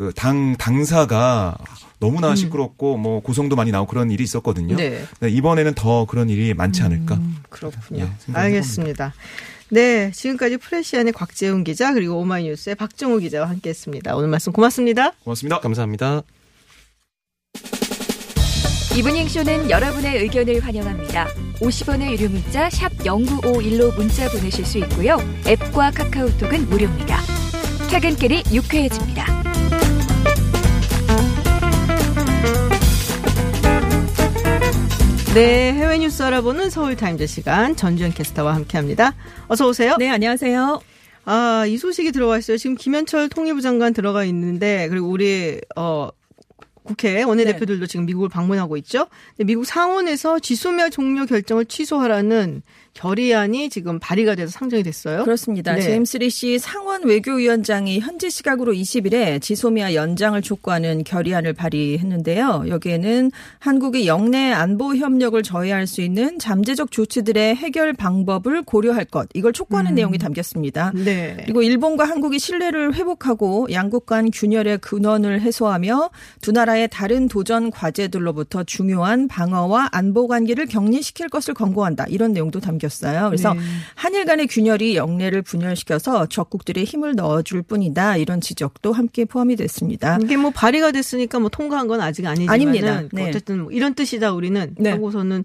[0.00, 1.58] 그 당 당사가
[1.98, 4.74] 너무나 시끄럽고 뭐 고성도 많이 나오고 그런 일이 있었거든요.
[4.74, 4.76] 음.
[4.78, 5.04] 네.
[5.18, 7.16] 근데 이번에는 더 그런 일이 많지 않을까.
[7.16, 8.04] 음, 그렇군요.
[8.04, 9.12] 예, 생각해 알겠습니다.
[9.68, 14.16] 네, 지금까지 프레시안의 곽재훈 기자 그리고 오마이뉴스의 박정호 기자와 함께했습니다.
[14.16, 15.10] 오늘 말씀 고맙습니다.
[15.22, 15.60] 고맙습니다.
[15.60, 16.22] 감사합니다.
[18.96, 21.28] 이브닝 쇼는 여러분의 의견을 환영합니다.
[21.60, 25.18] 50원의 유료 문자 샵 0951로 문자 보내실 수 있고요.
[25.46, 27.20] 앱과 카카오톡은 무료입니다.
[27.90, 29.49] 퇴근길이 유쾌해집니다.
[35.32, 39.14] 네, 해외 뉴스 알아보는 서울 타임즈 시간 전주현 캐스터와 함께합니다.
[39.46, 39.94] 어서 오세요.
[39.96, 40.80] 네, 안녕하세요.
[41.24, 42.56] 아, 이 소식이 들어와 있어요.
[42.56, 46.08] 지금 김현철 통일부 장관 들어가 있는데 그리고 우리 어
[46.82, 49.06] 국회 원내대표들도 지금 미국을 방문하고 있죠.
[49.38, 52.62] 미국 상원에서 지소멸 종료 결정을 취소하라는
[52.94, 55.24] 결의안이 지금 발의가 돼서 상정이 됐어요.
[55.24, 55.74] 그렇습니다.
[55.74, 55.82] 네.
[55.82, 62.64] 제임스 리시 상원 외교위원장이 현지 시각으로 20일에 지소미아 연장을 촉구하는 결의안을 발의했는데요.
[62.68, 69.52] 여기에는 한국이 영내 안보 협력을 저해할 수 있는 잠재적 조치들의 해결 방법을 고려할 것 이걸
[69.52, 70.92] 촉구하는 내용이 담겼습니다.
[70.94, 71.36] 네.
[71.44, 77.70] 그리고 일본과 한국이 신뢰를 회복하고 양국 간 균열의 근원을 해소하며 두 나라 나라의 다른 도전
[77.70, 82.06] 과제들로부터 중요한 방어와 안보 관계를 격리시킬 것을 권고한다.
[82.08, 83.28] 이런 내용도 담겼 어요.
[83.28, 83.60] 그래서 네.
[83.94, 88.16] 한일 간의 균열이 영내를 분열시켜서 적국들의 힘을 넣어줄 뿐이다.
[88.16, 90.18] 이런 지적도 함께 포함이 됐습니다.
[90.22, 93.02] 이게 뭐 발의가 됐으니까 뭐 통과한 건 아직 아니지만 아닙니다.
[93.12, 93.28] 네.
[93.28, 94.90] 어쨌든 뭐 이런 뜻이다 우리는 네.
[94.90, 95.44] 하고서는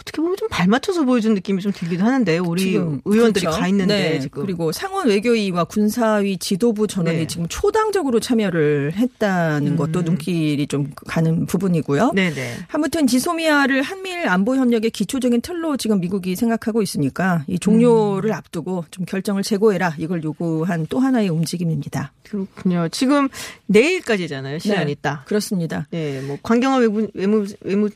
[0.00, 3.50] 어떻게 보면 좀 발맞춰서 보여준 느낌이 좀 들기도 하는데 우리 의원들이 그렇죠.
[3.60, 4.20] 가 있는데 네.
[4.20, 7.26] 지금 그리고 상원 외교위와 군사위 지도부 전원이 네.
[7.26, 12.08] 지금 초당적으로 참여를 했다는 것도 눈길이 좀 가는 부분이고요.
[12.08, 12.14] 음.
[12.14, 12.56] 네네.
[12.68, 19.04] 아무튼 지소미아를 한미일 안보 협력의 기초적인 틀로 지금 미국이 생각하고 있으니까 이 종료를 앞두고 좀
[19.04, 22.12] 결정을 재고해라 이걸 요구한 또 하나의 움직임입니다.
[22.22, 22.88] 그렇군요.
[22.90, 23.28] 지금
[23.66, 24.60] 내일까지잖아요.
[24.60, 24.92] 시간이 네.
[24.92, 25.24] 있다.
[25.26, 25.86] 그렇습니다.
[25.90, 27.90] 네, 뭐 강경화 외무 외무 외무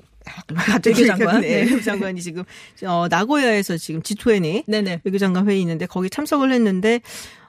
[0.55, 1.41] 갑자기 외교장관.
[1.41, 1.57] 네, 네.
[1.71, 2.45] 외교 장관이 지금
[2.85, 5.01] 어 나고야에서 지금 G20이 네네.
[5.05, 7.01] 외교 장관 회의 있는데 거기 참석을 했는데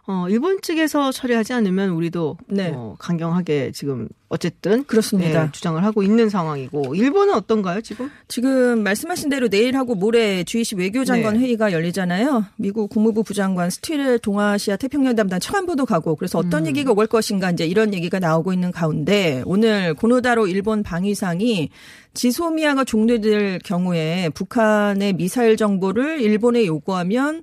[0.08, 2.72] 어 일본 측에서 처리하지 않으면 우리도 네.
[2.76, 5.46] 어, 강경하게 지금 어쨌든 그렇습니다.
[5.46, 8.12] 네, 주장을 하고 있는 상황이고 일본은 어떤가요 지금?
[8.28, 11.40] 지금 말씀하신 대로 내일하고 모레 G20 외교장관 네.
[11.40, 12.46] 회의가 열리잖아요.
[12.58, 16.68] 미국 국무부 부장관 스틸 동아시아 태평양 담당 차관보도 가고 그래서 어떤 음.
[16.68, 21.70] 얘기가 올 것인가 이제 이런 얘기가 나오고 있는 가운데 오늘 고노 다로 일본 방위상이
[22.14, 27.42] 지소미아가 종료될 경우에 북한의 미사일 정보를 일본에 요구하면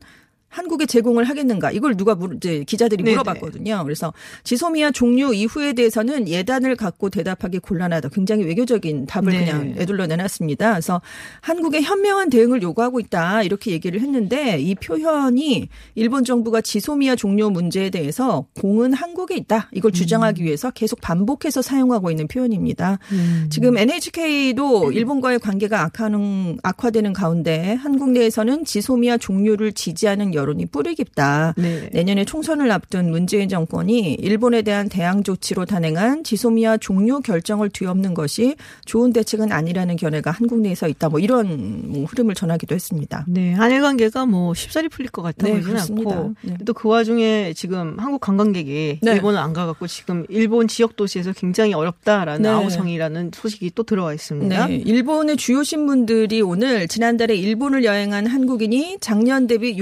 [0.53, 3.17] 한국에 제공을 하겠는가 이걸 누가 물, 이제 기자들이 네네.
[3.17, 3.83] 물어봤거든요.
[3.85, 4.12] 그래서
[4.45, 8.11] 지소미아 종료 이후에 대해서는 예단을 갖고 대답하기 곤란하다.
[8.11, 9.45] 굉장히 외교적인 답을 네.
[9.47, 10.73] 그냥 애둘러 내놨습니다.
[10.73, 11.01] 그래서
[11.41, 17.88] 한국의 현명한 대응을 요구하고 있다 이렇게 얘기를 했는데 이 표현이 일본 정부가 지소미아 종료 문제에
[17.88, 19.93] 대해서 공은 한국에 있다 이걸 음.
[19.93, 22.99] 주장하기 위해서 계속 반복해서 사용하고 있는 표현입니다.
[23.12, 23.47] 음.
[23.51, 30.94] 지금 NHK도 일본과의 관계가 악화는 악화되는 가운데 한국 내에서는 지소미아 종료를 지지하는 여 론이 뿌리
[30.94, 31.55] 깊다.
[31.57, 31.88] 네.
[31.92, 38.57] 내년에 총선을 앞둔 문재인 정권이 일본에 대한 대항 조치로 단행한 지소미아 종료 결정을 뒤엎는 것이
[38.85, 41.09] 좋은 대책은 아니라는 견해가 한국 내에서 있다.
[41.09, 43.24] 뭐 이런 뭐 흐름을 전하기도 했습니다.
[43.28, 45.76] 네, 한일 관계가 뭐 쉽사리 풀릴 것 같아 네, 보이진.
[45.76, 46.57] 않고 네.
[46.64, 49.12] 또그 와중에 지금 한국 관광객이 네.
[49.12, 52.48] 일본을 안 가갖고 지금 일본 지역 도시에서 굉장히 어렵다라는 네.
[52.48, 54.66] 아우성이라는 소식이 또 들어와 있습니다.
[54.66, 59.78] 네, 일본의 주요 신문들이 오늘 지난달에 일본을 여행한 한국인이 작년 대비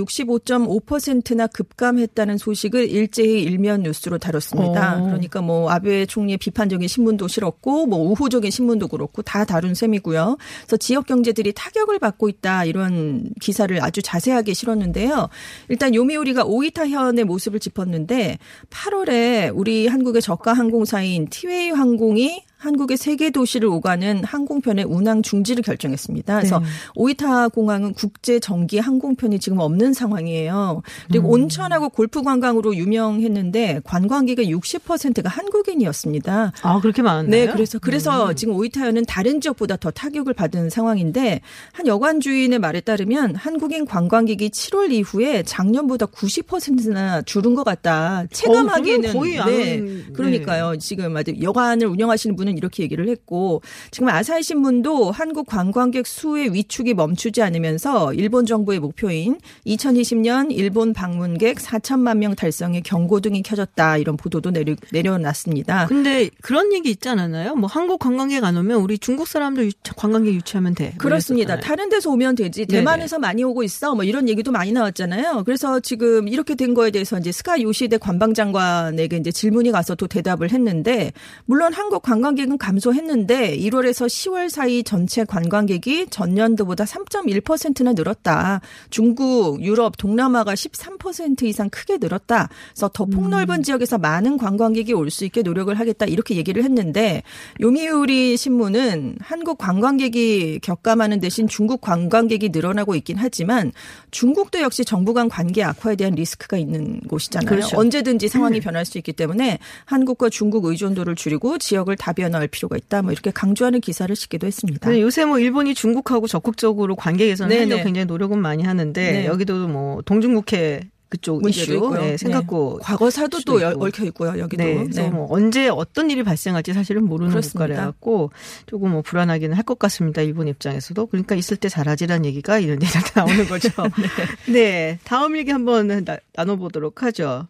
[0.50, 5.00] 65.5%나 급감했다는 소식을 일제히 일면 뉴스로 다뤘습니다.
[5.00, 5.04] 오.
[5.04, 10.36] 그러니까 뭐 아베 총리의 비판적인 신문도 실었고 뭐 우호적인 신문도 그렇고 다 다룬 셈이고요.
[10.62, 15.28] 그래서 지역 경제들이 타격을 받고 있다 이런 기사를 아주 자세하게 실었는데요.
[15.68, 18.38] 일단 요미우리가 오이타 현의 모습을 짚었는데
[18.70, 26.36] 8월에 우리 한국의 저가 항공사인 티웨이 항공이 한국의 세계 도시를 오가는 항공편의 운항 중지를 결정했습니다.
[26.36, 26.66] 그래서 네.
[26.94, 30.82] 오이타 공항은 국제 정기 항공편이 지금 없는 상황이에요.
[31.08, 31.32] 그리고 음.
[31.44, 36.52] 온천하고 골프 관광으로 유명했는데 관광객의 60%가 한국인이었습니다.
[36.62, 37.30] 아 그렇게 많나요?
[37.30, 41.40] 네, 그래서 그래서 지금 오이타현은 다른 지역보다 더 타격을 받은 상황인데
[41.72, 48.24] 한 여관 주인의 말에 따르면 한국인 관광객이 7월 이후에 작년보다 90%나 줄은 것 같다.
[48.32, 50.76] 체감하기에는 어, 거의 안 네, 오는- 그러니까요.
[50.78, 56.94] 지금 아주 여관을 운영하시는 분은 이렇게 얘기를 했고 지금 아사히 신문도 한국 관광객 수의 위축이
[56.94, 64.50] 멈추지 않으면서 일본 정부의 목표인 2020년 일본 방문객 4천만 명 달성의 경고등이 켜졌다 이런 보도도
[64.50, 65.86] 내려, 내려놨습니다.
[65.86, 67.54] 근데 그런 얘기 있지 않았나요?
[67.56, 70.84] 뭐 한국 관광객 안 오면 우리 중국 사람들 유- 관광객 유치하면 돼.
[70.90, 71.58] 뭐 그렇습니다.
[71.60, 72.66] 다른 데서 오면 되지.
[72.66, 73.94] 대만에서 많이 오고 있어.
[73.94, 75.42] 뭐 이런 얘기도 많이 나왔잖아요.
[75.44, 80.50] 그래서 지금 이렇게 된 거에 대해서 이제 스카 요시대 관방장관에게 이제 질문이 가서 또 대답을
[80.52, 81.12] 했는데
[81.44, 88.62] 물론 한국 관광객 은 감소했는데 1월에서 10월 사이 전체 관광객이 전년도보다 3.1%나 늘었다.
[88.88, 92.48] 중국, 유럽, 동남아가 13% 이상 크게 늘었다.
[92.72, 96.06] 그래서 더 폭넓은 지역에서 많은 관광객이 올 수 있게 노력을 하겠다.
[96.06, 97.22] 이렇게 얘기를 했는데
[97.60, 103.72] 요미우리 신문은 한국 관광객이 격감하는 대신 중국 관광객이 늘어나고 있긴 하지만
[104.12, 107.48] 중국도 역시 정부 간 관계 악화에 대한 리스크가 있는 곳이잖아요.
[107.48, 107.76] 그렇죠.
[107.76, 113.02] 언제든지 상황이 변할 수 있기 때문에 한국과 중국 의존도를 줄이고 지역을 다변 화할 필요가 있다.
[113.02, 114.80] 뭐 이렇게 강조하는 기사를 싣기도 했습니다.
[114.88, 117.54] 근데 요새 뭐 일본이 중국하고 적극적으로 관계 개선을.
[117.60, 119.26] 하려고 굉장히 노력은 많이 하는데 네.
[119.26, 121.90] 여기도 뭐 동중국해 그쪽 이슈.
[121.98, 122.84] 네, 생각고 네.
[122.84, 123.84] 과거사도 또 열- 있고.
[123.86, 124.38] 얽혀 있고요.
[124.38, 124.62] 여기도.
[124.62, 127.66] 네, 그래서 뭐 언제 어떤 일이 발생할지 사실은 모르는 그렇습니다.
[127.66, 128.30] 국가라 갖고
[128.66, 130.22] 조금 뭐 불안하기는 할 것 같습니다.
[130.22, 133.70] 일본 입장에서도 그러니까 있을 때 잘하지라는 얘기가 이런 데서 나오는 거죠.
[134.52, 135.00] 네.
[135.02, 137.48] 다음 얘기 한번 나, 나눠보도록 하죠.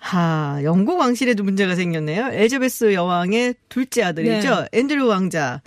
[0.00, 2.28] 하, 영국 왕실에도 문제가 생겼네요.
[2.32, 4.54] 엘자베스 여왕의 둘째 아들이죠.
[4.54, 4.68] 네.
[4.72, 5.60] 앤드류 왕자.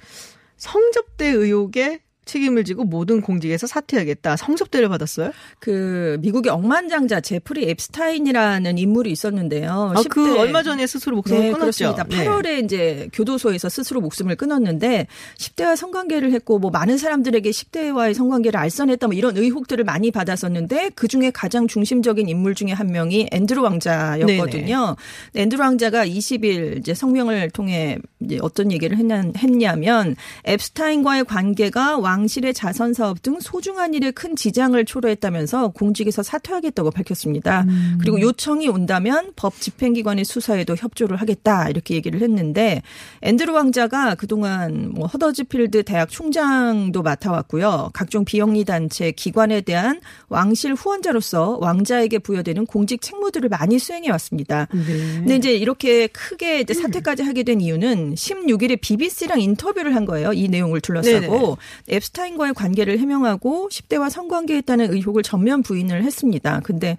[0.58, 2.00] 성접대 의혹에
[2.32, 4.38] 책임을 지고 모든 공직에서 사퇴하겠다.
[4.38, 5.32] 성접대를 받았어요?
[5.60, 9.94] 그 미국의 억만장자 제프리 앱스타인이라는 인물이 있었는데요.
[9.96, 11.94] 아, 그 10대 얼마 전에 스스로 목숨을 네, 끊었죠.
[11.94, 12.04] 그렇습니다.
[12.06, 12.26] 네.
[12.26, 19.08] 8월에 이제 교도소에서 스스로 목숨을 끊었는데 10대와 성관계를 했고 뭐 많은 사람들에게 10대와의 성관계를 알선했다
[19.08, 24.96] 뭐 이런 의혹들을 많이 받았었는데 그 중에 가장 중심적인 인물 중에 한 명이 앤드루 왕자였거든요.
[25.36, 30.16] 앤드루 왕자가 20일 이제 성명을 통해 이제 어떤 얘기를 했냐, 했냐면
[30.48, 37.66] 엡스타인과의 관계가 왕실의 자선 사업 등 소중한 일에 큰 지장을 초래했다면서 공직에서 사퇴하겠다고 밝혔습니다.
[38.00, 42.82] 그리고 요청이 온다면 법 집행기관의 수사에도 협조를 하겠다 이렇게 얘기를 했는데
[43.22, 47.92] 앤드루 왕자가 그동안 뭐 허더즈필드 대학 총장도 맡아왔고요.
[47.94, 54.68] 각종 비영리 단체 기관에 대한 왕실 후원자로서 왕자에게 부여되는 공직 책무들을 많이 수행해 왔습니다.
[54.72, 60.34] 근데 이제 이렇게 크게 이제 사퇴까지 하게 된 이유는 16일에 BBC랑 인터뷰를 한 거예요.
[60.34, 61.58] 이 내용을 둘러싸고
[61.92, 66.60] 앱 스타인과의 관계를 해명하고 10대와 성관계했다는 의혹을 전면 부인을 했습니다.
[66.64, 66.98] 근데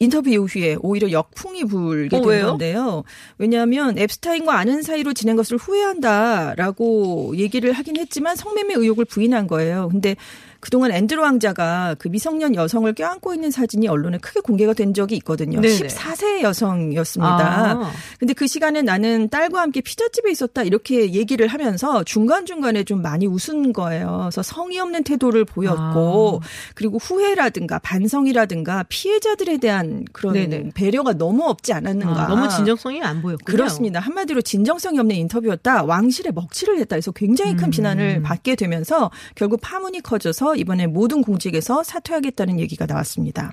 [0.00, 2.46] 인터뷰 이후에 오히려 역풍이 불게 어, 된 왜요?
[2.46, 3.04] 건데요.
[3.38, 9.88] 왜냐하면 앱스타인과 아는 사이로 지낸 것을 후회한다라고 얘기를 하긴 했지만 성매매 의혹을 부인한 거예요.
[9.90, 10.16] 근데
[10.60, 15.60] 그동안 앤드루 왕자가 그 미성년 여성을 껴안고 있는 사진이 언론에 크게 공개가 된 적이 있거든요.
[15.60, 15.88] 네네.
[15.88, 17.30] 14세 여성이었습니다.
[17.30, 17.92] 아.
[18.18, 23.72] 근데 그 시간에 나는 딸과 함께 피자집에 있었다 이렇게 얘기를 하면서 중간중간에 좀 많이 웃은
[23.72, 24.28] 거예요.
[24.30, 26.46] 그래서 성의 없는 태도를 보였고 아.
[26.74, 30.70] 그리고 후회라든가 반성이라든가 피해자들에 대한 그런 네네.
[30.74, 32.24] 배려가 너무 없지 않았는가.
[32.24, 33.44] 아, 너무 진정성이 안 보였군요.
[33.44, 34.00] 그렇습니다.
[34.00, 35.84] 한마디로 진정성이 없는 인터뷰였다.
[35.84, 36.96] 왕실에 먹칠을 했다.
[36.96, 37.70] 해서 굉장히 큰 음.
[37.70, 43.52] 비난을 받게 되면서 결국 파문이 커져서 이번에 모든 공직에서 사퇴하겠다는 얘기가 나왔습니다.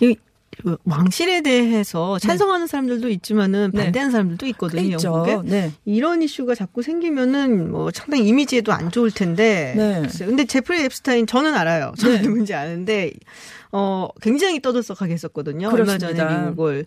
[0.00, 0.16] 이
[0.84, 3.84] 왕실에 대해서 찬성하는 사람들도 있지만은 네.
[3.84, 4.82] 반대하는 사람들도 있거든요.
[4.82, 5.08] 꽤 있죠.
[5.26, 5.50] 영국에.
[5.50, 5.72] 네.
[5.84, 9.74] 이런 이슈가 자꾸 생기면은 뭐 상당히 이미지에도 안 좋을 텐데.
[9.76, 10.00] 네.
[10.02, 10.28] 글쎄요.
[10.28, 11.92] 근데 제프리 앱스타인 저는 알아요.
[11.98, 12.22] 저는 네.
[12.22, 13.12] 누군지 아는데
[13.72, 15.68] 어 굉장히 떠들썩하게 했었거든요.
[15.68, 16.42] 얼마 전에 그렇습니다.
[16.50, 16.86] 미국의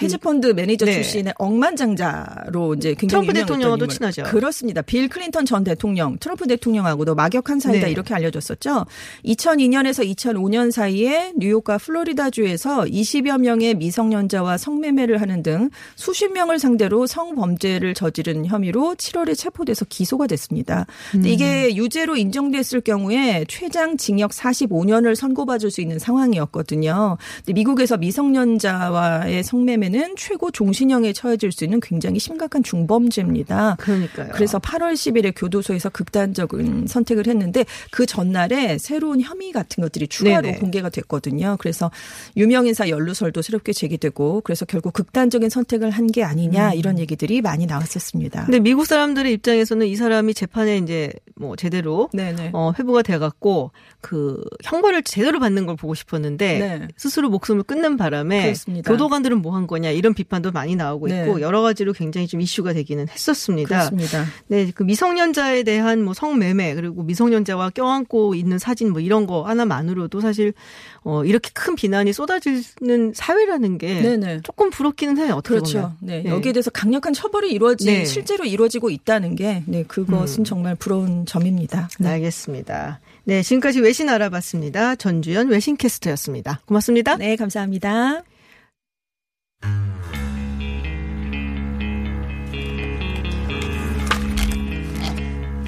[0.00, 0.92] 헤지펀드 매니저 네.
[0.92, 3.88] 출신의 억만장자로 이제 굉장히 트럼프 인물.
[3.88, 4.22] 친하죠.
[4.24, 4.82] 그렇습니다.
[4.82, 7.92] 빌 클린턴 전 대통령, 트럼프 대통령하고도 막역한 사이다 네.
[7.92, 8.84] 이렇게 알려졌었죠.
[9.24, 17.94] 2002년에서 2005년 사이에 뉴욕과 플로리다주에서 20여 명의 미성년자와 성매매를 하는 등 수십 명을 상대로 성범죄를
[17.94, 20.86] 저지른 혐의로 7월에 체포돼서 기소가 됐습니다.
[21.12, 27.16] 근데 이게 유죄로 인정됐을 경우에 최장 징역 45년을 선고받을 수 있는 상황이었거든요.
[27.46, 33.76] 미국에서 미성년자와의 성매매 는 최고 종신형에 처해질 수 있는 굉장히 심각한 중범죄입니다.
[33.78, 34.30] 그러니까요.
[34.32, 40.58] 그래서 8월 10일에 교도소에서 극단적인 선택을 했는데 그 전날에 새로운 혐의 같은 것들이 추가로 네네.
[40.58, 41.56] 공개가 됐거든요.
[41.60, 41.90] 그래서
[42.36, 48.44] 유명인사 연루설도 새롭게 제기되고 그래서 결국 극단적인 선택을 한 게 아니냐 이런 얘기들이 많이 나왔었습니다.
[48.44, 52.50] 근데 미국 사람들의 입장에서는 이 사람이 재판에 이제 뭐 제대로 네네.
[52.52, 56.88] 어, 회부가 돼갖고 그 형벌을 제대로 받는 걸 보고 싶었는데 네.
[56.96, 58.90] 스스로 목숨을 끊는 바람에 그렇습니다.
[58.92, 61.20] 교도관들은 뭐 한 거냐 이런 비판도 많이 나오고 네.
[61.20, 63.68] 있고 여러 가지로 굉장히 좀 이슈가 되기는 했었습니다.
[63.68, 64.24] 그렇습니다.
[64.48, 70.20] 네, 그 미성년자에 대한 뭐 성매매 그리고 미성년자와 껴안고 있는 사진 뭐 이런 거 하나만으로도
[70.20, 70.54] 사실
[71.02, 74.40] 어 이렇게 큰 비난이 쏟아지는 사회라는 게 네네.
[74.42, 75.34] 조금 부럽기는 해요.
[75.36, 75.80] 어떻게 그렇죠.
[75.80, 75.96] 보면.
[76.00, 76.22] 네.
[76.22, 76.30] 네.
[76.30, 78.04] 여기에 대해서 강력한 처벌이 이루어지 네.
[78.04, 81.88] 실제로 이루어지고 있다는 게 네, 그것은 정말 부러운 점입니다.
[81.98, 82.08] 네.
[82.08, 83.00] 알겠습니다.
[83.24, 84.96] 네, 지금까지 외신 알아봤습니다.
[84.96, 86.60] 전주현 외신캐스터였습니다.
[86.66, 87.16] 고맙습니다.
[87.16, 88.22] 네, 감사합니다.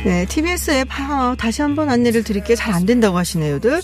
[0.05, 2.57] 네, TBS 앱 아, 다시 한번 안내를 드릴게요.
[2.57, 3.81] 잘 안 된다고 하시네요들.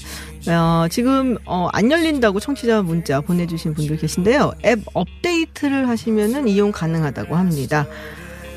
[0.48, 4.52] 어, 지금 어, 안 열린다고 청취자 문자 보내주신 분들 계신데요.
[4.64, 7.86] 앱 업데이트를 하시면은 이용 가능하다고 합니다.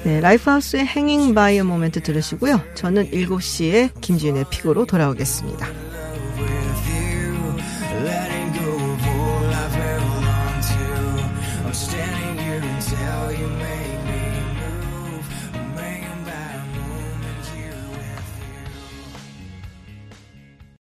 [0.04, 2.62] 네, 라이프하우스의 Hanging by a Moment 들으시고요.
[2.76, 5.87] 저는 7시에 김지윤의 pick으로 돌아오겠습니다.